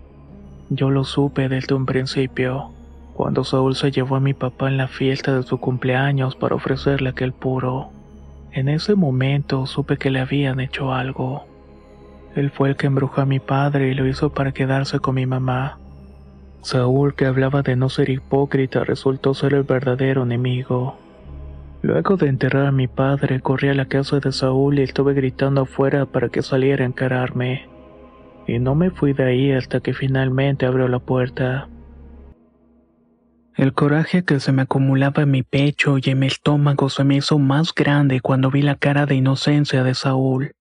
Yo 0.70 0.90
lo 0.90 1.04
supe 1.04 1.50
desde 1.50 1.76
un 1.76 1.86
principio, 1.86 2.72
cuando 3.14 3.44
Saúl 3.44 3.76
se 3.76 3.92
llevó 3.92 4.16
a 4.16 4.20
mi 4.20 4.34
papá 4.34 4.68
en 4.68 4.78
la 4.78 4.88
fiesta 4.88 5.36
de 5.36 5.44
su 5.44 5.60
cumpleaños 5.60 6.36
para 6.36 6.56
ofrecerle 6.56 7.10
aquel 7.10 7.34
puro. 7.34 7.90
En 8.52 8.68
ese 8.68 8.96
momento 8.96 9.66
supe 9.66 9.98
que 9.98 10.10
le 10.10 10.20
habían 10.20 10.60
hecho 10.60 10.94
algo. 10.94 11.46
Él 12.36 12.50
fue 12.50 12.70
el 12.70 12.76
que 12.76 12.88
embrujó 12.88 13.22
a 13.22 13.26
mi 13.26 13.40
padre 13.40 13.90
y 13.90 13.94
lo 13.94 14.08
hizo 14.08 14.32
para 14.34 14.52
quedarse 14.52 15.00
con 15.00 15.16
mi 15.16 15.26
mamá. 15.26 15.78
Saúl, 16.62 17.16
que 17.16 17.26
hablaba 17.26 17.62
de 17.64 17.76
no 17.76 17.90
ser 17.90 18.10
hipócrita, 18.10 18.84
resultó 18.84 19.34
ser 19.34 19.54
el 19.54 19.64
verdadero 19.64 20.24
enemigo. 20.24 20.98
Luego 21.82 22.16
de 22.16 22.28
enterrar 22.28 22.68
a 22.68 22.72
mi 22.72 22.88
padre, 22.88 23.40
corrí 23.42 23.70
a 23.70 23.74
la 23.74 23.86
casa 23.86 24.20
de 24.20 24.32
Saúl 24.32 24.78
y 24.78 24.84
estuve 24.84 25.14
gritando 25.14 25.62
afuera 25.62 26.06
para 26.06 26.30
que 26.30 26.44
saliera 26.44 26.84
a 26.84 26.88
encararme. 26.88 27.68
Y 28.46 28.60
no 28.60 28.76
me 28.76 28.92
fui 28.92 29.14
de 29.14 29.24
ahí 29.24 29.52
hasta 29.52 29.80
que 29.80 29.94
finalmente 29.94 30.68
abrió 30.68 30.88
la 30.88 31.00
puerta. 31.00 31.68
El 33.62 33.74
coraje 33.74 34.24
que 34.24 34.40
se 34.40 34.52
me 34.52 34.64
acumulaba 34.64 35.22
en 35.22 35.30
mi 35.30 35.44
pecho 35.44 36.00
y 36.00 36.10
en 36.10 36.18
mi 36.18 36.26
estómago 36.26 36.90
se 36.90 37.04
me 37.04 37.18
hizo 37.18 37.38
más 37.38 37.76
grande 37.76 38.20
cuando 38.20 38.50
vi 38.50 38.64
la 38.64 38.74
cara 38.74 39.06
de 39.06 39.14
inocencia 39.14 39.84
de 39.84 39.94
Saúl. 39.94 40.54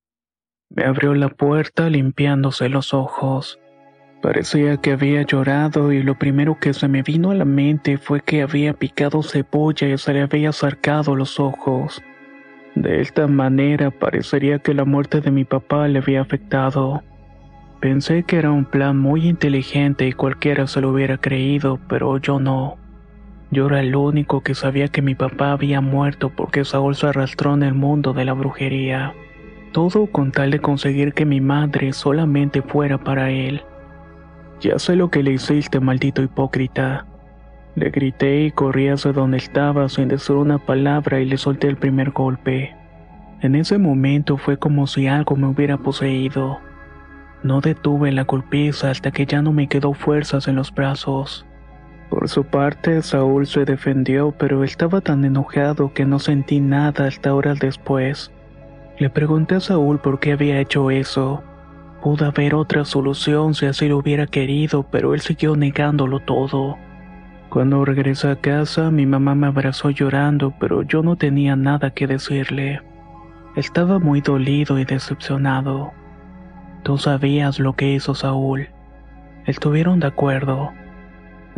Me 0.68 0.84
abrió 0.84 1.14
la 1.14 1.30
puerta 1.30 1.88
limpiándose 1.88 2.68
los 2.68 2.92
ojos. 2.92 3.58
Parecía 4.20 4.76
que 4.76 4.92
había 4.92 5.22
llorado 5.22 5.94
y 5.94 6.02
lo 6.02 6.18
primero 6.18 6.58
que 6.60 6.74
se 6.74 6.88
me 6.88 7.00
vino 7.00 7.30
a 7.30 7.34
la 7.34 7.46
mente 7.46 7.96
fue 7.96 8.20
que 8.20 8.42
había 8.42 8.74
picado 8.74 9.22
cebolla 9.22 9.88
y 9.88 9.96
se 9.96 10.12
le 10.12 10.20
había 10.20 10.50
acercado 10.50 11.16
los 11.16 11.40
ojos. 11.40 12.02
De 12.74 13.00
esta 13.00 13.26
manera 13.26 13.90
parecería 13.90 14.58
que 14.58 14.74
la 14.74 14.84
muerte 14.84 15.22
de 15.22 15.30
mi 15.30 15.46
papá 15.46 15.88
le 15.88 16.00
había 16.00 16.20
afectado. 16.20 17.02
Pensé 17.80 18.24
que 18.24 18.36
era 18.36 18.50
un 18.50 18.66
plan 18.66 18.98
muy 18.98 19.26
inteligente 19.26 20.06
y 20.06 20.12
cualquiera 20.12 20.66
se 20.66 20.82
lo 20.82 20.90
hubiera 20.90 21.16
creído, 21.16 21.80
pero 21.88 22.18
yo 22.18 22.38
no. 22.38 22.76
Yo 23.52 23.66
era 23.66 23.80
el 23.80 23.96
único 23.96 24.42
que 24.42 24.54
sabía 24.54 24.88
que 24.88 25.02
mi 25.02 25.16
papá 25.16 25.50
había 25.50 25.80
muerto 25.80 26.30
porque 26.30 26.64
Saúl 26.64 26.94
se 26.94 27.08
arrastró 27.08 27.54
en 27.54 27.64
el 27.64 27.74
mundo 27.74 28.12
de 28.12 28.24
la 28.24 28.32
brujería. 28.32 29.12
Todo 29.72 30.06
con 30.06 30.30
tal 30.30 30.52
de 30.52 30.60
conseguir 30.60 31.14
que 31.14 31.24
mi 31.24 31.40
madre 31.40 31.92
solamente 31.92 32.62
fuera 32.62 32.98
para 32.98 33.30
él. 33.30 33.62
Ya 34.60 34.78
sé 34.78 34.94
lo 34.94 35.10
que 35.10 35.22
le 35.22 35.32
hiciste, 35.32 35.80
maldito 35.80 36.22
hipócrita. 36.22 37.06
Le 37.74 37.90
grité 37.90 38.42
y 38.42 38.50
corrí 38.52 38.88
hacia 38.88 39.12
donde 39.12 39.38
estaba 39.38 39.88
sin 39.88 40.08
decir 40.08 40.36
una 40.36 40.58
palabra 40.58 41.20
y 41.20 41.24
le 41.24 41.36
solté 41.36 41.66
el 41.66 41.76
primer 41.76 42.10
golpe. 42.10 42.76
En 43.40 43.54
ese 43.54 43.78
momento 43.78 44.36
fue 44.36 44.58
como 44.58 44.86
si 44.86 45.08
algo 45.08 45.34
me 45.34 45.46
hubiera 45.46 45.78
poseído. 45.78 46.60
No 47.42 47.60
detuve 47.60 48.12
la 48.12 48.24
golpiza 48.24 48.90
hasta 48.90 49.10
que 49.10 49.24
ya 49.24 49.40
no 49.40 49.52
me 49.52 49.66
quedó 49.66 49.94
fuerzas 49.94 50.46
en 50.46 50.56
los 50.56 50.72
brazos. 50.72 51.46
Por 52.10 52.28
su 52.28 52.42
parte, 52.42 53.02
Saúl 53.02 53.46
se 53.46 53.64
defendió, 53.64 54.32
pero 54.32 54.64
estaba 54.64 55.00
tan 55.00 55.24
enojado 55.24 55.94
que 55.94 56.04
no 56.04 56.18
sentí 56.18 56.58
nada 56.58 57.06
hasta 57.06 57.32
horas 57.32 57.60
después. 57.60 58.32
Le 58.98 59.08
pregunté 59.08 59.54
a 59.54 59.60
Saúl 59.60 60.00
por 60.00 60.18
qué 60.18 60.32
había 60.32 60.60
hecho 60.60 60.90
eso. 60.90 61.44
Pudo 62.02 62.26
haber 62.26 62.56
otra 62.56 62.84
solución 62.84 63.54
si 63.54 63.66
así 63.66 63.88
lo 63.88 63.98
hubiera 63.98 64.26
querido, 64.26 64.84
pero 64.90 65.14
él 65.14 65.20
siguió 65.20 65.54
negándolo 65.54 66.18
todo. 66.18 66.76
Cuando 67.48 67.84
regresé 67.84 68.28
a 68.28 68.36
casa, 68.36 68.90
mi 68.90 69.06
mamá 69.06 69.36
me 69.36 69.46
abrazó 69.46 69.90
llorando, 69.90 70.52
pero 70.58 70.82
yo 70.82 71.02
no 71.02 71.16
tenía 71.16 71.54
nada 71.54 71.90
que 71.90 72.08
decirle. 72.08 72.80
Estaba 73.54 74.00
muy 74.00 74.20
dolido 74.20 74.78
y 74.80 74.84
decepcionado. 74.84 75.92
Tú 76.82 76.98
sabías 76.98 77.60
lo 77.60 77.74
que 77.74 77.92
hizo 77.92 78.14
Saúl. 78.14 78.68
Estuvieron 79.46 80.00
de 80.00 80.08
acuerdo. 80.08 80.72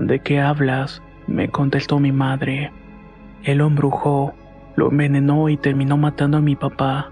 ¿De 0.07 0.19
qué 0.19 0.41
hablas? 0.41 1.01
me 1.29 1.49
contestó 1.49 2.01
mi 2.01 2.11
madre. 2.11 2.73
Él 3.45 3.59
lo 3.59 3.69
embrujó, 3.69 4.35
lo 4.75 4.91
envenenó 4.91 5.49
y 5.49 5.57
terminó 5.57 5.97
matando 5.97 6.39
a 6.39 6.41
mi 6.41 6.57
papá. 6.57 7.11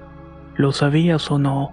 ¿Lo 0.57 0.73
sabías 0.73 1.31
o 1.31 1.39
no? 1.39 1.71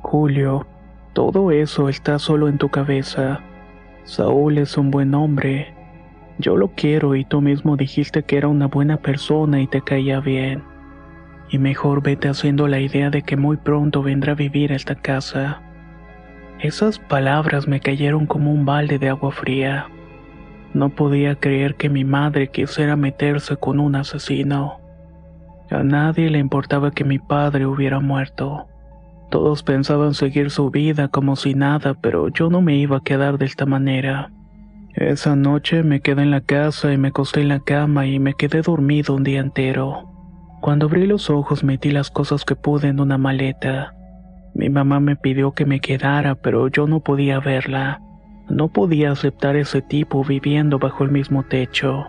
Julio, 0.00 0.66
todo 1.12 1.50
eso 1.50 1.90
está 1.90 2.18
solo 2.18 2.48
en 2.48 2.56
tu 2.56 2.70
cabeza. 2.70 3.40
Saúl 4.04 4.56
es 4.56 4.78
un 4.78 4.90
buen 4.90 5.14
hombre. 5.14 5.74
Yo 6.38 6.56
lo 6.56 6.68
quiero 6.68 7.14
y 7.14 7.26
tú 7.26 7.42
mismo 7.42 7.76
dijiste 7.76 8.22
que 8.22 8.38
era 8.38 8.48
una 8.48 8.66
buena 8.66 8.96
persona 8.96 9.60
y 9.60 9.66
te 9.66 9.82
caía 9.82 10.20
bien. 10.20 10.62
Y 11.50 11.58
mejor 11.58 12.02
vete 12.02 12.30
haciendo 12.30 12.66
la 12.66 12.80
idea 12.80 13.10
de 13.10 13.20
que 13.20 13.36
muy 13.36 13.58
pronto 13.58 14.02
vendrá 14.02 14.32
a 14.32 14.36
vivir 14.36 14.72
a 14.72 14.76
esta 14.76 14.94
casa. 14.94 15.60
Esas 16.60 16.98
palabras 16.98 17.68
me 17.68 17.80
cayeron 17.80 18.24
como 18.24 18.50
un 18.50 18.64
balde 18.64 18.98
de 18.98 19.10
agua 19.10 19.30
fría. 19.30 19.86
No 20.74 20.90
podía 20.90 21.36
creer 21.36 21.76
que 21.76 21.88
mi 21.88 22.04
madre 22.04 22.48
quisiera 22.48 22.96
meterse 22.96 23.56
con 23.56 23.78
un 23.78 23.94
asesino. 23.94 24.80
A 25.70 25.82
nadie 25.82 26.28
le 26.30 26.38
importaba 26.38 26.90
que 26.90 27.04
mi 27.04 27.18
padre 27.20 27.64
hubiera 27.64 28.00
muerto. 28.00 28.66
Todos 29.30 29.62
pensaban 29.62 30.14
seguir 30.14 30.50
su 30.50 30.70
vida 30.70 31.08
como 31.08 31.36
si 31.36 31.54
nada, 31.54 31.94
pero 31.94 32.28
yo 32.28 32.50
no 32.50 32.60
me 32.60 32.76
iba 32.76 32.98
a 32.98 33.02
quedar 33.02 33.38
de 33.38 33.46
esta 33.46 33.66
manera. 33.66 34.30
Esa 34.94 35.34
noche 35.34 35.82
me 35.82 36.00
quedé 36.00 36.22
en 36.22 36.30
la 36.30 36.40
casa 36.40 36.92
y 36.92 36.98
me 36.98 37.08
acosté 37.08 37.40
en 37.40 37.48
la 37.48 37.60
cama 37.60 38.06
y 38.06 38.18
me 38.18 38.34
quedé 38.34 38.62
dormido 38.62 39.14
un 39.14 39.24
día 39.24 39.40
entero. 39.40 40.10
Cuando 40.60 40.86
abrí 40.86 41.06
los 41.06 41.30
ojos 41.30 41.64
metí 41.64 41.90
las 41.90 42.10
cosas 42.10 42.44
que 42.44 42.56
pude 42.56 42.88
en 42.88 43.00
una 43.00 43.18
maleta. 43.18 43.94
Mi 44.54 44.70
mamá 44.70 45.00
me 45.00 45.16
pidió 45.16 45.52
que 45.52 45.66
me 45.66 45.80
quedara, 45.80 46.36
pero 46.36 46.68
yo 46.68 46.86
no 46.86 47.00
podía 47.00 47.40
verla. 47.40 48.00
No 48.48 48.68
podía 48.68 49.10
aceptar 49.10 49.56
ese 49.56 49.80
tipo 49.80 50.22
viviendo 50.22 50.78
bajo 50.78 51.02
el 51.04 51.10
mismo 51.10 51.44
techo. 51.44 52.06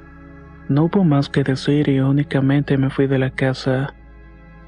No 0.68 0.86
hubo 0.86 1.04
más 1.04 1.30
que 1.30 1.44
decir 1.44 1.88
y 1.90 2.00
únicamente 2.00 2.78
me 2.78 2.90
fui 2.90 3.08
de 3.08 3.20
la 3.20 3.30
casa. 3.30 3.94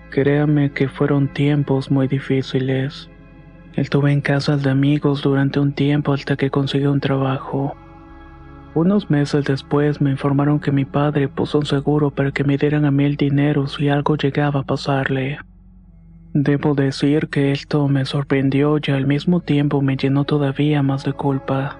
Créame 0.09 0.71
que 0.71 0.87
fueron 0.87 1.27
tiempos 1.27 1.91
muy 1.91 2.07
difíciles. 2.07 3.09
Estuve 3.73 4.11
en 4.11 4.21
casas 4.21 4.63
de 4.63 4.69
amigos 4.69 5.21
durante 5.21 5.59
un 5.59 5.73
tiempo 5.73 6.13
hasta 6.13 6.35
que 6.35 6.49
conseguí 6.49 6.85
un 6.85 6.99
trabajo. 6.99 7.75
Unos 8.73 9.09
meses 9.09 9.43
después 9.45 10.01
me 10.01 10.11
informaron 10.11 10.59
que 10.59 10.71
mi 10.71 10.85
padre 10.85 11.27
puso 11.27 11.59
un 11.59 11.65
seguro 11.65 12.11
para 12.11 12.31
que 12.31 12.43
me 12.43 12.57
dieran 12.57 12.85
a 12.85 12.91
mí 12.91 13.05
el 13.05 13.17
dinero 13.17 13.67
si 13.67 13.89
algo 13.89 14.15
llegaba 14.15 14.61
a 14.61 14.63
pasarle. 14.63 15.39
Debo 16.39 16.75
decir 16.75 17.29
que 17.29 17.51
esto 17.51 17.87
me 17.87 18.05
sorprendió 18.05 18.77
y 18.77 18.91
al 18.91 19.07
mismo 19.07 19.39
tiempo 19.39 19.81
me 19.81 19.97
llenó 19.97 20.23
todavía 20.23 20.83
más 20.83 21.03
de 21.03 21.13
culpa. 21.13 21.79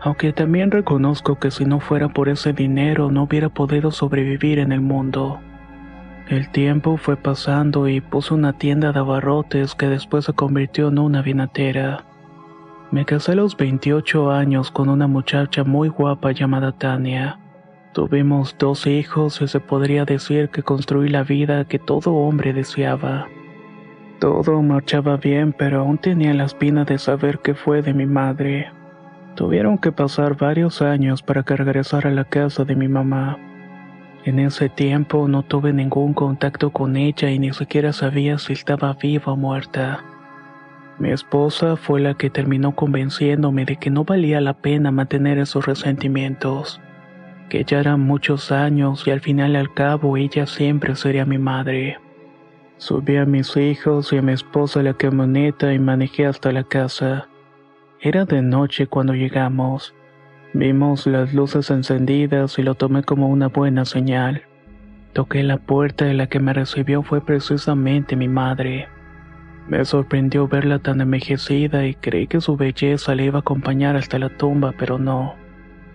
Aunque 0.00 0.32
también 0.32 0.72
reconozco 0.72 1.38
que 1.38 1.52
si 1.52 1.64
no 1.66 1.78
fuera 1.78 2.08
por 2.08 2.28
ese 2.28 2.52
dinero 2.52 3.12
no 3.12 3.22
hubiera 3.22 3.48
podido 3.48 3.92
sobrevivir 3.92 4.58
en 4.58 4.72
el 4.72 4.80
mundo. 4.80 5.38
El 6.28 6.50
tiempo 6.50 6.96
fue 6.96 7.16
pasando 7.16 7.86
y 7.86 8.00
puso 8.00 8.34
una 8.34 8.58
tienda 8.58 8.90
de 8.90 8.98
abarrotes 8.98 9.76
que 9.76 9.86
después 9.86 10.24
se 10.24 10.32
convirtió 10.32 10.88
en 10.88 10.98
una 10.98 11.22
vinatera. 11.22 12.04
Me 12.90 13.04
casé 13.04 13.32
a 13.32 13.36
los 13.36 13.56
28 13.56 14.32
años 14.32 14.72
con 14.72 14.88
una 14.88 15.06
muchacha 15.06 15.62
muy 15.62 15.88
guapa 15.88 16.32
llamada 16.32 16.72
Tania. 16.72 17.38
Tuvimos 17.92 18.56
dos 18.58 18.88
hijos 18.88 19.40
y 19.40 19.46
se 19.46 19.60
podría 19.60 20.04
decir 20.04 20.48
que 20.48 20.64
construí 20.64 21.08
la 21.08 21.22
vida 21.22 21.66
que 21.66 21.78
todo 21.78 22.14
hombre 22.14 22.52
deseaba. 22.52 23.28
Todo 24.22 24.62
marchaba 24.62 25.16
bien, 25.16 25.52
pero 25.52 25.80
aún 25.80 25.98
tenía 25.98 26.32
la 26.32 26.44
espina 26.44 26.84
de 26.84 26.96
saber 26.96 27.40
qué 27.40 27.54
fue 27.54 27.82
de 27.82 27.92
mi 27.92 28.06
madre. 28.06 28.70
Tuvieron 29.34 29.78
que 29.78 29.90
pasar 29.90 30.36
varios 30.36 30.80
años 30.80 31.24
para 31.24 31.42
que 31.42 31.56
regresara 31.56 32.08
a 32.08 32.12
la 32.12 32.22
casa 32.22 32.64
de 32.64 32.76
mi 32.76 32.86
mamá. 32.86 33.36
En 34.24 34.38
ese 34.38 34.68
tiempo 34.68 35.26
no 35.26 35.42
tuve 35.42 35.72
ningún 35.72 36.14
contacto 36.14 36.70
con 36.70 36.96
ella 36.96 37.32
y 37.32 37.40
ni 37.40 37.52
siquiera 37.52 37.92
sabía 37.92 38.38
si 38.38 38.52
estaba 38.52 38.92
viva 38.92 39.32
o 39.32 39.36
muerta. 39.36 40.04
Mi 41.00 41.10
esposa 41.10 41.74
fue 41.74 42.00
la 42.00 42.14
que 42.14 42.30
terminó 42.30 42.76
convenciéndome 42.76 43.64
de 43.64 43.74
que 43.74 43.90
no 43.90 44.04
valía 44.04 44.40
la 44.40 44.54
pena 44.54 44.92
mantener 44.92 45.38
esos 45.38 45.66
resentimientos, 45.66 46.80
que 47.48 47.64
ya 47.64 47.80
eran 47.80 47.98
muchos 47.98 48.52
años 48.52 49.04
y 49.04 49.10
al 49.10 49.18
final 49.18 49.54
y 49.54 49.56
al 49.56 49.74
cabo 49.74 50.16
ella 50.16 50.46
siempre 50.46 50.94
sería 50.94 51.26
mi 51.26 51.38
madre. 51.38 51.98
Subí 52.82 53.16
a 53.16 53.24
mis 53.24 53.56
hijos 53.56 54.12
y 54.12 54.16
a 54.16 54.22
mi 54.22 54.32
esposa 54.32 54.80
a 54.80 54.82
la 54.82 54.94
camioneta 54.94 55.72
y 55.72 55.78
manejé 55.78 56.26
hasta 56.26 56.50
la 56.50 56.64
casa. 56.64 57.28
Era 58.00 58.24
de 58.24 58.42
noche 58.42 58.88
cuando 58.88 59.14
llegamos. 59.14 59.94
Vimos 60.52 61.06
las 61.06 61.32
luces 61.32 61.70
encendidas 61.70 62.58
y 62.58 62.64
lo 62.64 62.74
tomé 62.74 63.04
como 63.04 63.28
una 63.28 63.46
buena 63.46 63.84
señal. 63.84 64.42
Toqué 65.12 65.44
la 65.44 65.58
puerta 65.58 66.08
y 66.08 66.16
la 66.16 66.26
que 66.26 66.40
me 66.40 66.52
recibió 66.52 67.04
fue 67.04 67.24
precisamente 67.24 68.16
mi 68.16 68.26
madre. 68.26 68.88
Me 69.68 69.84
sorprendió 69.84 70.48
verla 70.48 70.80
tan 70.80 71.00
envejecida 71.00 71.86
y 71.86 71.94
creí 71.94 72.26
que 72.26 72.40
su 72.40 72.56
belleza 72.56 73.14
le 73.14 73.26
iba 73.26 73.38
a 73.38 73.42
acompañar 73.42 73.94
hasta 73.94 74.18
la 74.18 74.28
tumba, 74.28 74.74
pero 74.76 74.98
no. 74.98 75.36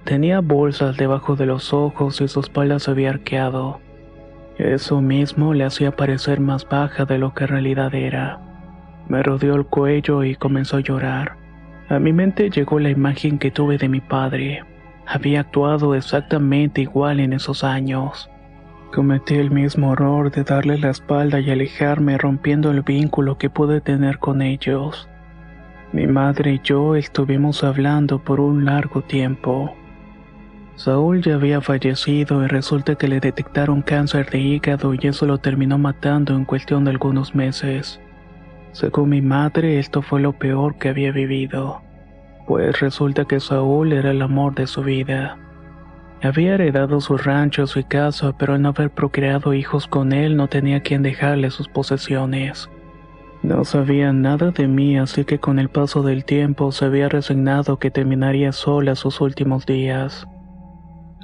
Tenía 0.06 0.40
bolsas 0.40 0.96
debajo 0.96 1.36
de 1.36 1.48
los 1.48 1.74
ojos 1.74 2.22
y 2.22 2.30
su 2.30 2.40
espalda 2.40 2.80
se 2.80 2.92
había 2.92 3.10
arqueado. 3.10 3.82
Eso 4.58 5.02
mismo 5.02 5.54
le 5.54 5.66
hacía 5.66 5.92
parecer 5.92 6.40
más 6.40 6.68
baja 6.68 7.06
de 7.06 7.20
lo 7.20 7.34
que 7.34 7.44
en 7.44 7.50
realidad 7.50 7.94
era. 7.94 8.40
Me 9.08 9.22
rodeó 9.22 9.56
el 9.56 9.66
cuello 9.66 10.24
y 10.24 10.36
comenzó 10.36 10.78
a 10.78 10.82
llorar. 10.82 11.38
A 11.90 12.00
mi 12.00 12.12
mente 12.12 12.50
llegó 12.50 12.80
la 12.80 12.90
imagen 12.90 13.38
que 13.38 13.52
tuve 13.52 13.78
de 13.78 13.88
mi 13.88 14.02
padre. 14.02 14.64
Había 15.06 15.42
actuado 15.42 15.96
exactamente 15.96 16.82
igual 16.82 17.20
en 17.20 17.34
esos 17.34 17.64
años. 17.64 18.30
Cometí 18.94 19.36
el 19.36 19.52
mismo 19.52 19.94
error 19.94 20.32
de 20.32 20.44
darle 20.44 20.78
la 20.78 20.90
espalda 20.90 21.40
y 21.40 21.52
alejarme 21.52 22.18
rompiendo 22.18 22.72
el 22.72 22.82
vínculo 22.82 23.38
que 23.38 23.50
pude 23.50 23.80
tener 23.80 24.18
con 24.18 24.42
ellos. 24.42 25.08
Mi 25.94 26.08
madre 26.08 26.56
y 26.56 26.62
yo 26.64 26.96
estuvimos 26.96 27.64
hablando 27.64 28.20
por 28.20 28.40
un 28.40 28.66
largo 28.66 29.02
tiempo. 29.02 29.74
Saúl 30.78 31.24
ya 31.24 31.34
había 31.34 31.60
fallecido 31.60 32.44
y 32.44 32.48
resulta 32.48 32.94
que 32.94 33.08
le 33.08 33.20
detectaron 33.20 33.82
cáncer 33.82 34.30
de 34.30 34.38
hígado 34.38 34.94
y 34.94 35.00
eso 35.02 35.26
lo 35.26 35.40
terminó 35.40 35.80
matando 35.80 36.36
en 36.36 36.46
cuestión 36.46 36.86
de 36.86 36.92
algunos 36.92 37.34
meses. 37.34 38.00
Según 38.74 39.10
mi 39.10 39.22
madre, 39.24 39.80
esto 39.80 40.04
fue 40.04 40.22
lo 40.22 40.34
peor 40.34 40.78
que 40.78 40.90
había 40.90 41.12
vivido, 41.12 41.82
pues 42.46 42.80
resulta 42.80 43.26
que 43.26 43.40
Saúl 43.40 43.92
era 43.92 44.12
el 44.12 44.22
amor 44.22 44.54
de 44.54 44.68
su 44.68 44.84
vida. 44.84 45.40
Había 46.22 46.54
heredado 46.54 47.02
su 47.02 47.18
rancho, 47.18 47.66
y 47.76 47.84
casa, 47.84 48.38
pero 48.38 48.54
al 48.54 48.62
no 48.62 48.70
haber 48.70 48.92
procreado 48.92 49.56
hijos 49.56 49.88
con 49.88 50.14
él 50.14 50.38
no 50.38 50.48
tenía 50.48 50.82
quien 50.82 51.02
dejarle 51.02 51.50
sus 51.50 51.68
posesiones. 51.68 52.70
No 53.42 53.66
sabía 53.66 54.14
nada 54.14 54.52
de 54.52 54.68
mí, 54.68 54.96
así 55.00 55.26
que 55.26 55.40
con 55.40 55.58
el 55.58 55.70
paso 55.70 56.04
del 56.04 56.24
tiempo 56.24 56.72
se 56.72 56.86
había 56.86 57.10
resignado 57.10 57.80
que 57.80 57.90
terminaría 57.90 58.52
sola 58.52 58.94
sus 58.94 59.22
últimos 59.22 59.66
días. 59.66 60.28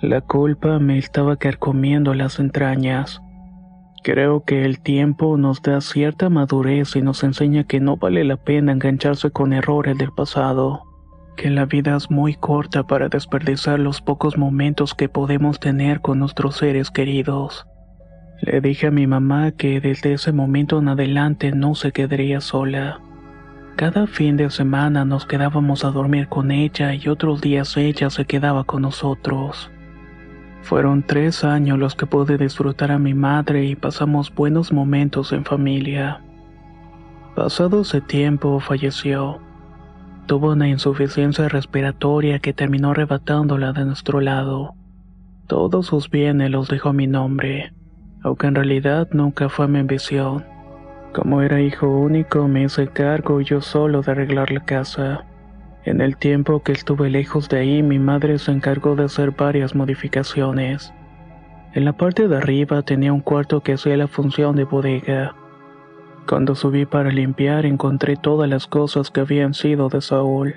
La 0.03 0.19
culpa 0.19 0.79
me 0.79 0.97
estaba 0.97 1.37
carcomiendo 1.37 2.13
las 2.13 2.37
entrañas. 2.37 3.21
Creo 4.03 4.43
que 4.43 4.65
el 4.65 4.81
tiempo 4.81 5.37
nos 5.37 5.61
da 5.61 5.79
cierta 5.79 6.27
madurez 6.27 6.97
y 6.97 7.01
nos 7.01 7.23
enseña 7.23 7.63
que 7.63 7.79
no 7.79 7.95
vale 7.95 8.25
la 8.25 8.35
pena 8.35 8.73
engancharse 8.73 9.31
con 9.31 9.53
errores 9.53 9.97
del 9.97 10.11
pasado, 10.11 10.81
que 11.37 11.49
la 11.49 11.65
vida 11.65 11.95
es 11.95 12.11
muy 12.11 12.33
corta 12.33 12.83
para 12.85 13.07
desperdiciar 13.07 13.79
los 13.79 14.01
pocos 14.01 14.37
momentos 14.37 14.93
que 14.93 15.07
podemos 15.07 15.61
tener 15.61 16.01
con 16.01 16.19
nuestros 16.19 16.57
seres 16.57 16.91
queridos. 16.91 17.65
Le 18.41 18.59
dije 18.59 18.87
a 18.87 18.91
mi 18.91 19.07
mamá 19.07 19.51
que 19.51 19.79
desde 19.79 20.11
ese 20.11 20.33
momento 20.33 20.79
en 20.79 20.89
adelante 20.89 21.53
no 21.53 21.75
se 21.75 21.93
quedaría 21.93 22.41
sola. 22.41 22.99
Cada 23.77 24.05
fin 24.07 24.35
de 24.35 24.49
semana 24.49 25.05
nos 25.05 25.25
quedábamos 25.25 25.85
a 25.85 25.91
dormir 25.91 26.27
con 26.27 26.51
ella 26.51 26.93
y 26.93 27.07
otros 27.07 27.39
días 27.39 27.77
ella 27.77 28.09
se 28.09 28.25
quedaba 28.25 28.65
con 28.65 28.81
nosotros. 28.81 29.71
Fueron 30.63 31.03
tres 31.03 31.43
años 31.43 31.77
los 31.77 31.93
que 31.93 32.05
pude 32.05 32.37
disfrutar 32.37 32.91
a 32.91 32.97
mi 32.97 33.13
madre 33.13 33.65
y 33.65 33.75
pasamos 33.75 34.33
buenos 34.33 34.71
momentos 34.71 35.33
en 35.33 35.43
familia. 35.43 36.21
Pasado 37.35 37.81
ese 37.81 37.99
tiempo 37.99 38.61
falleció. 38.61 39.39
Tuvo 40.25 40.53
una 40.53 40.69
insuficiencia 40.69 41.49
respiratoria 41.49 42.39
que 42.39 42.53
terminó 42.53 42.91
arrebatándola 42.91 43.73
de 43.73 43.83
nuestro 43.83 44.21
lado. 44.21 44.73
Todos 45.47 45.87
sus 45.87 46.09
bienes 46.09 46.49
los 46.49 46.69
dejó 46.69 46.89
a 46.89 46.93
mi 46.93 47.07
nombre, 47.07 47.73
aunque 48.23 48.47
en 48.47 48.55
realidad 48.55 49.09
nunca 49.11 49.49
fue 49.49 49.67
mi 49.67 49.79
ambición. 49.79 50.45
Como 51.13 51.41
era 51.41 51.59
hijo 51.59 51.89
único, 51.89 52.47
me 52.47 52.63
hice 52.63 52.87
cargo 52.87 53.41
yo 53.41 53.59
solo 53.59 54.01
de 54.01 54.13
arreglar 54.13 54.49
la 54.49 54.61
casa. 54.61 55.25
En 55.85 55.99
el 55.99 56.15
tiempo 56.15 56.63
que 56.63 56.71
estuve 56.71 57.09
lejos 57.09 57.49
de 57.49 57.59
ahí, 57.59 57.83
mi 57.83 57.99
madre 57.99 58.39
se 58.39 58.51
encargó 58.51 58.95
de 58.95 59.03
hacer 59.03 59.31
varias 59.31 59.75
modificaciones. 59.75 60.93
En 61.73 61.83
la 61.83 61.93
parte 61.93 62.29
de 62.29 62.37
arriba 62.37 62.83
tenía 62.83 63.11
un 63.11 63.19
cuarto 63.19 63.61
que 63.61 63.73
hacía 63.73 63.97
la 63.97 64.07
función 64.07 64.55
de 64.55 64.63
bodega. 64.63 65.35
Cuando 66.27 66.55
subí 66.55 66.85
para 66.85 67.09
limpiar 67.09 67.65
encontré 67.65 68.15
todas 68.15 68.49
las 68.49 68.65
cosas 68.65 69.11
que 69.11 69.19
habían 69.19 69.53
sido 69.53 69.89
de 69.89 69.99
Saúl. 69.99 70.55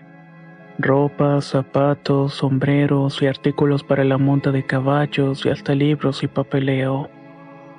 Ropas, 0.78 1.46
zapatos, 1.46 2.34
sombreros 2.34 3.20
y 3.20 3.26
artículos 3.26 3.82
para 3.82 4.04
la 4.04 4.18
monta 4.18 4.52
de 4.52 4.64
caballos 4.64 5.44
y 5.44 5.48
hasta 5.48 5.74
libros 5.74 6.22
y 6.22 6.28
papeleo. 6.28 7.08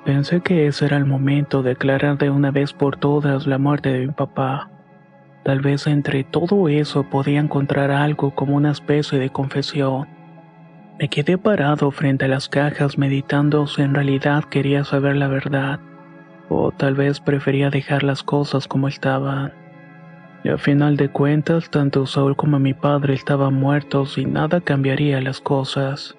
Pensé 0.04 0.40
que 0.40 0.66
ese 0.66 0.84
era 0.84 0.98
el 0.98 1.06
momento 1.06 1.62
de 1.62 1.72
aclarar 1.72 2.18
de 2.18 2.28
una 2.28 2.50
vez 2.50 2.74
por 2.74 2.98
todas 2.98 3.46
la 3.46 3.56
muerte 3.56 3.90
de 3.90 4.06
mi 4.06 4.12
papá. 4.12 4.70
Tal 5.48 5.60
vez 5.60 5.86
entre 5.86 6.24
todo 6.24 6.68
eso 6.68 7.04
podía 7.04 7.40
encontrar 7.40 7.90
algo 7.90 8.34
como 8.34 8.54
una 8.54 8.70
especie 8.70 9.18
de 9.18 9.30
confesión. 9.30 10.06
Me 10.98 11.08
quedé 11.08 11.38
parado 11.38 11.90
frente 11.90 12.26
a 12.26 12.28
las 12.28 12.50
cajas 12.50 12.98
meditando 12.98 13.66
si 13.66 13.80
en 13.80 13.94
realidad 13.94 14.44
quería 14.44 14.84
saber 14.84 15.16
la 15.16 15.26
verdad, 15.26 15.80
o 16.50 16.70
tal 16.70 16.96
vez 16.96 17.20
prefería 17.20 17.70
dejar 17.70 18.02
las 18.02 18.22
cosas 18.22 18.68
como 18.68 18.88
estaban. 18.88 19.54
Y 20.44 20.50
a 20.50 20.58
final 20.58 20.98
de 20.98 21.08
cuentas, 21.08 21.70
tanto 21.70 22.04
Saúl 22.04 22.36
como 22.36 22.58
mi 22.58 22.74
padre 22.74 23.14
estaban 23.14 23.54
muertos 23.54 24.18
y 24.18 24.26
nada 24.26 24.60
cambiaría 24.60 25.18
las 25.22 25.40
cosas. 25.40 26.14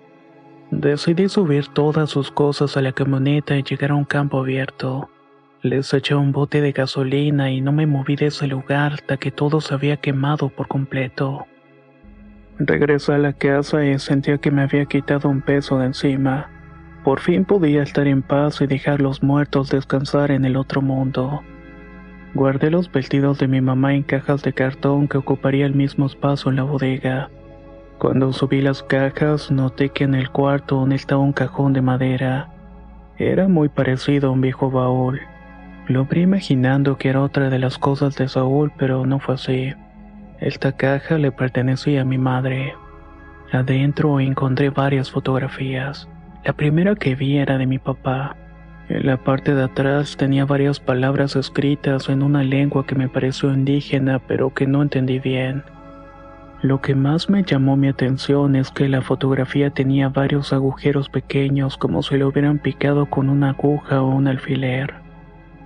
Decidí 0.72 1.30
subir 1.30 1.68
todas 1.68 2.10
sus 2.10 2.32
cosas 2.32 2.78
a 2.78 2.82
la 2.82 2.94
camioneta 2.94 3.56
y 3.56 3.62
llegar 3.62 3.92
a 3.92 3.96
un 3.96 4.06
campo 4.06 4.40
abierto. 4.40 5.08
Les 5.62 5.94
eché 5.94 6.16
un 6.16 6.32
bote 6.32 6.62
de 6.62 6.72
gasolina 6.72 7.52
y 7.52 7.60
no 7.60 7.74
me 7.74 7.86
moví 7.86 8.16
de 8.16 8.28
ese 8.28 8.48
lugar 8.48 8.94
hasta 8.94 9.18
que 9.18 9.30
todo 9.30 9.60
se 9.60 9.74
había 9.74 9.98
quemado 9.98 10.48
por 10.48 10.70
completo. 10.70 11.48
Regresé 12.60 13.16
a 13.16 13.18
la 13.18 13.34
casa 13.34 13.84
y 13.84 14.00
sentía 14.00 14.38
que 14.38 14.52
me 14.52 14.62
había 14.62 14.86
quitado 14.86 15.28
un 15.28 15.42
peso 15.42 15.78
de 15.78 15.88
encima. 15.88 16.50
Por 17.04 17.20
fin 17.20 17.44
podía 17.44 17.84
estar 17.84 18.08
en 18.08 18.22
paz 18.22 18.62
y 18.62 18.68
dejar 18.68 19.02
los 19.02 19.22
muertos 19.22 19.70
descansar 19.70 20.32
en 20.32 20.46
el 20.46 20.56
otro 20.56 20.82
mundo. 20.82 21.42
Guardé 22.34 22.72
los 22.72 22.90
vestidos 22.90 23.38
de 23.40 23.50
mi 23.50 23.60
mamá 23.60 23.94
en 23.94 24.04
cajas 24.04 24.42
de 24.44 24.54
cartón 24.54 25.10
que 25.10 25.18
ocuparía 25.18 25.66
el 25.66 25.76
mismo 25.76 26.06
espacio 26.06 26.52
en 26.52 26.56
la 26.56 26.64
bodega. 26.64 27.30
Cuando 27.98 28.32
subí 28.32 28.62
las 28.62 28.82
cajas 28.82 29.52
noté 29.52 29.90
que 29.90 30.06
en 30.06 30.16
el 30.16 30.30
cuarto 30.30 30.88
estaba 30.90 31.22
un 31.22 31.34
cajón 31.34 31.74
de 31.74 31.82
madera. 31.82 32.50
Era 33.18 33.50
muy 33.50 33.68
parecido 33.68 34.30
a 34.30 34.32
un 34.32 34.40
viejo 34.40 34.72
baúl. 34.72 35.20
Lo 35.90 36.06
vi 36.06 36.22
imaginando 36.22 37.00
que 37.00 37.10
era 37.10 37.24
otra 37.24 37.50
de 37.50 37.58
las 37.58 37.80
cosas 37.80 38.16
de 38.16 38.28
Saúl, 38.28 38.72
pero 38.78 39.08
no 39.08 39.18
fue 39.18 39.34
así. 39.34 39.74
Esta 40.40 40.72
caja 40.74 41.18
le 41.18 41.32
pertenecía 41.32 42.02
a 42.02 42.06
mi 42.06 42.20
madre. 42.20 42.76
Adentro 43.52 44.20
encontré 44.20 44.70
varias 44.70 45.10
fotografías. 45.10 46.08
La 46.46 46.54
primera 46.54 46.94
que 46.94 47.16
vi 47.16 47.38
era 47.38 47.58
de 47.58 47.66
mi 47.66 47.80
papá. 47.80 48.38
En 48.88 49.08
la 49.08 49.18
parte 49.18 49.56
de 49.56 49.64
atrás 49.64 50.16
tenía 50.16 50.46
varias 50.46 50.80
palabras 50.80 51.36
escritas 51.36 52.08
en 52.08 52.22
una 52.22 52.44
lengua 52.44 52.86
que 52.86 52.94
me 52.94 53.10
pareció 53.10 53.52
indígena 53.52 54.20
pero 54.20 54.54
que 54.54 54.68
no 54.68 54.84
entendí 54.84 55.18
bien. 55.18 55.64
Lo 56.62 56.82
que 56.82 56.94
más 56.94 57.32
me 57.32 57.42
llamó 57.42 57.78
mi 57.78 57.88
atención 57.88 58.56
es 58.56 58.70
que 58.70 58.90
la 58.90 59.02
fotografía 59.02 59.72
tenía 59.72 60.10
varios 60.10 60.54
agujeros 60.54 61.10
pequeños 61.10 61.78
como 61.78 62.04
si 62.04 62.16
lo 62.16 62.28
hubieran 62.28 62.60
picado 62.60 63.08
con 63.08 63.28
una 63.28 63.50
aguja 63.50 64.04
o 64.04 64.10
un 64.10 64.28
alfiler. 64.28 65.09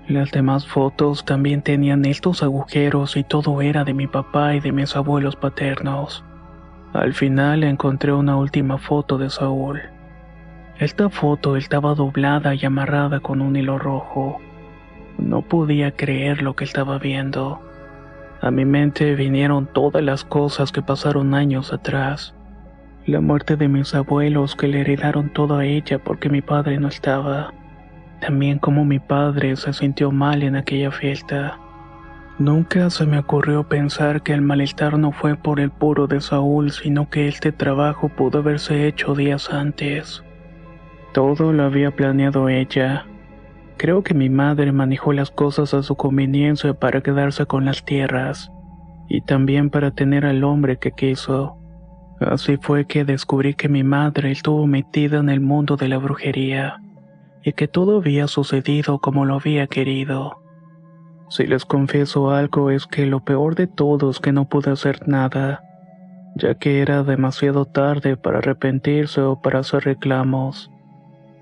Las 0.08 0.32
demás 0.32 0.68
fotos 0.68 1.24
también 1.24 1.62
tenían 1.62 2.04
estos 2.04 2.44
agujeros 2.44 3.16
y 3.16 3.24
todo 3.24 3.62
era 3.62 3.86
de 3.86 3.94
mi 3.94 4.08
papá 4.08 4.54
y 4.54 4.60
de 4.60 4.74
mis 4.74 4.98
abuelos 4.98 5.38
paternos. 5.38 6.26
Al 6.92 7.14
final 7.14 7.64
encontré 7.64 8.12
una 8.12 8.36
última 8.36 8.78
foto 8.78 9.18
de 9.18 9.30
Saúl. 9.30 9.82
Esta 10.78 11.10
foto 11.10 11.56
estaba 11.56 11.96
doblada 11.96 12.54
y 12.54 12.66
amarrada 12.66 13.22
con 13.22 13.40
un 13.40 13.56
hilo 13.56 13.80
rojo. 13.80 14.42
No 15.18 15.42
podía 15.42 15.92
creer 15.92 16.42
lo 16.42 16.56
que 16.56 16.66
estaba 16.66 17.00
viendo. 17.00 17.62
A 18.42 18.52
mi 18.52 18.66
mente 18.66 19.16
vinieron 19.16 19.68
todas 19.68 20.04
las 20.04 20.26
cosas 20.26 20.74
que 20.74 20.82
pasaron 20.82 21.34
años 21.34 21.72
atrás. 21.72 22.36
La 23.06 23.22
muerte 23.22 23.56
de 23.56 23.70
mis 23.70 23.96
abuelos 23.96 24.58
que 24.58 24.68
le 24.68 24.82
heredaron 24.82 25.30
todo 25.30 25.56
a 25.56 25.66
ella 25.66 25.98
porque 26.00 26.28
mi 26.28 26.42
padre 26.42 26.78
no 26.78 26.90
estaba. 26.90 27.54
También 28.26 28.58
como 28.58 28.86
mi 28.86 29.00
padre 29.00 29.58
se 29.58 29.74
sintió 29.74 30.10
mal 30.10 30.44
en 30.44 30.56
aquella 30.56 30.92
fiesta. 30.92 31.60
Nunca 32.40 32.90
se 32.90 33.06
me 33.06 33.20
ocurrió 33.20 33.68
pensar 33.68 34.24
que 34.24 34.32
el 34.32 34.42
malestar 34.42 34.98
no 34.98 35.12
fue 35.12 35.36
por 35.36 35.60
el 35.60 35.72
puro 35.72 36.08
de 36.08 36.22
Saúl, 36.22 36.72
sino 36.72 37.10
que 37.10 37.28
este 37.28 37.52
trabajo 37.52 38.08
pudo 38.08 38.40
haberse 38.40 38.88
hecho 38.88 39.14
días 39.14 39.52
antes. 39.52 40.24
Todo 41.14 41.52
lo 41.52 41.64
había 41.64 41.92
planeado 41.92 42.48
ella. 42.48 43.06
Creo 43.76 44.04
que 44.04 44.14
mi 44.14 44.30
madre 44.30 44.72
manejó 44.72 45.12
las 45.12 45.30
cosas 45.30 45.74
a 45.74 45.84
su 45.84 45.96
conveniencia 45.96 46.74
para 46.74 47.02
quedarse 47.02 47.46
con 47.46 47.66
las 47.66 47.84
tierras, 47.84 48.50
y 49.10 49.20
también 49.20 49.70
para 49.70 49.92
tener 49.92 50.26
al 50.26 50.46
hombre 50.46 50.78
que 50.78 50.94
quiso. 50.94 51.58
Así 52.22 52.56
fue 52.56 52.86
que 52.86 53.04
descubrí 53.04 53.54
que 53.54 53.68
mi 53.68 53.84
madre 53.84 54.32
estuvo 54.32 54.66
metida 54.66 55.18
en 55.18 55.28
el 55.28 55.42
mundo 55.42 55.76
de 55.76 55.90
la 55.90 55.98
brujería, 55.98 56.80
y 57.44 57.54
que 57.54 57.68
todo 57.68 57.98
había 57.98 58.28
sucedido 58.28 59.00
como 59.00 59.26
lo 59.26 59.36
había 59.36 59.68
querido. 59.68 60.42
Si 61.30 61.46
les 61.46 61.66
confieso 61.66 62.32
algo 62.32 62.70
es 62.70 62.86
que 62.88 63.06
lo 63.06 63.20
peor 63.22 63.56
de 63.56 63.68
todo 63.68 64.10
es 64.10 64.20
que 64.20 64.32
no 64.32 64.48
pude 64.48 64.72
hacer 64.72 65.08
nada, 65.08 65.64
ya 66.36 66.56
que 66.56 66.82
era 66.82 67.04
demasiado 67.04 67.66
tarde 67.66 68.18
para 68.18 68.40
arrepentirse 68.40 69.22
o 69.22 69.42
para 69.42 69.60
hacer 69.60 69.84
reclamos. 69.84 70.72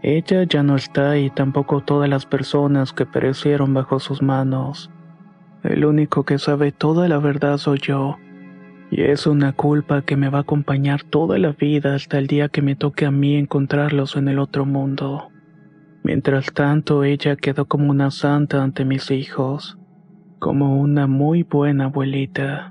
Ella 0.02 0.44
ya 0.44 0.64
no 0.64 0.76
está 0.76 1.18
y 1.18 1.30
tampoco 1.30 1.82
todas 1.82 2.10
las 2.10 2.26
personas 2.26 2.92
que 2.92 3.06
perecieron 3.06 3.74
bajo 3.74 4.00
sus 4.00 4.22
manos. 4.22 4.90
El 5.64 5.86
único 5.86 6.24
que 6.24 6.40
sabe 6.40 6.72
toda 6.72 7.08
la 7.08 7.20
verdad 7.20 7.58
soy 7.58 7.80
yo. 7.80 8.18
Y 8.90 9.04
es 9.04 9.28
una 9.28 9.54
culpa 9.54 10.02
que 10.02 10.18
me 10.18 10.30
va 10.30 10.40
a 10.40 10.42
acompañar 10.42 11.04
toda 11.04 11.38
la 11.38 11.52
vida 11.52 11.94
hasta 11.94 12.18
el 12.18 12.28
día 12.28 12.50
que 12.50 12.62
me 12.62 12.76
toque 12.76 13.06
a 13.06 13.12
mí 13.12 13.36
encontrarlos 13.36 14.16
en 14.16 14.28
el 14.28 14.40
otro 14.40 14.66
mundo. 14.66 15.32
Mientras 16.04 16.48
tanto, 16.54 17.04
ella 17.04 17.36
quedó 17.36 17.66
como 17.66 17.92
una 17.92 18.10
santa 18.10 18.64
ante 18.64 18.86
mis 18.86 19.12
hijos, 19.12 19.78
como 20.40 20.80
una 20.82 21.06
muy 21.06 21.44
buena 21.44 21.86
abuelita. 21.86 22.71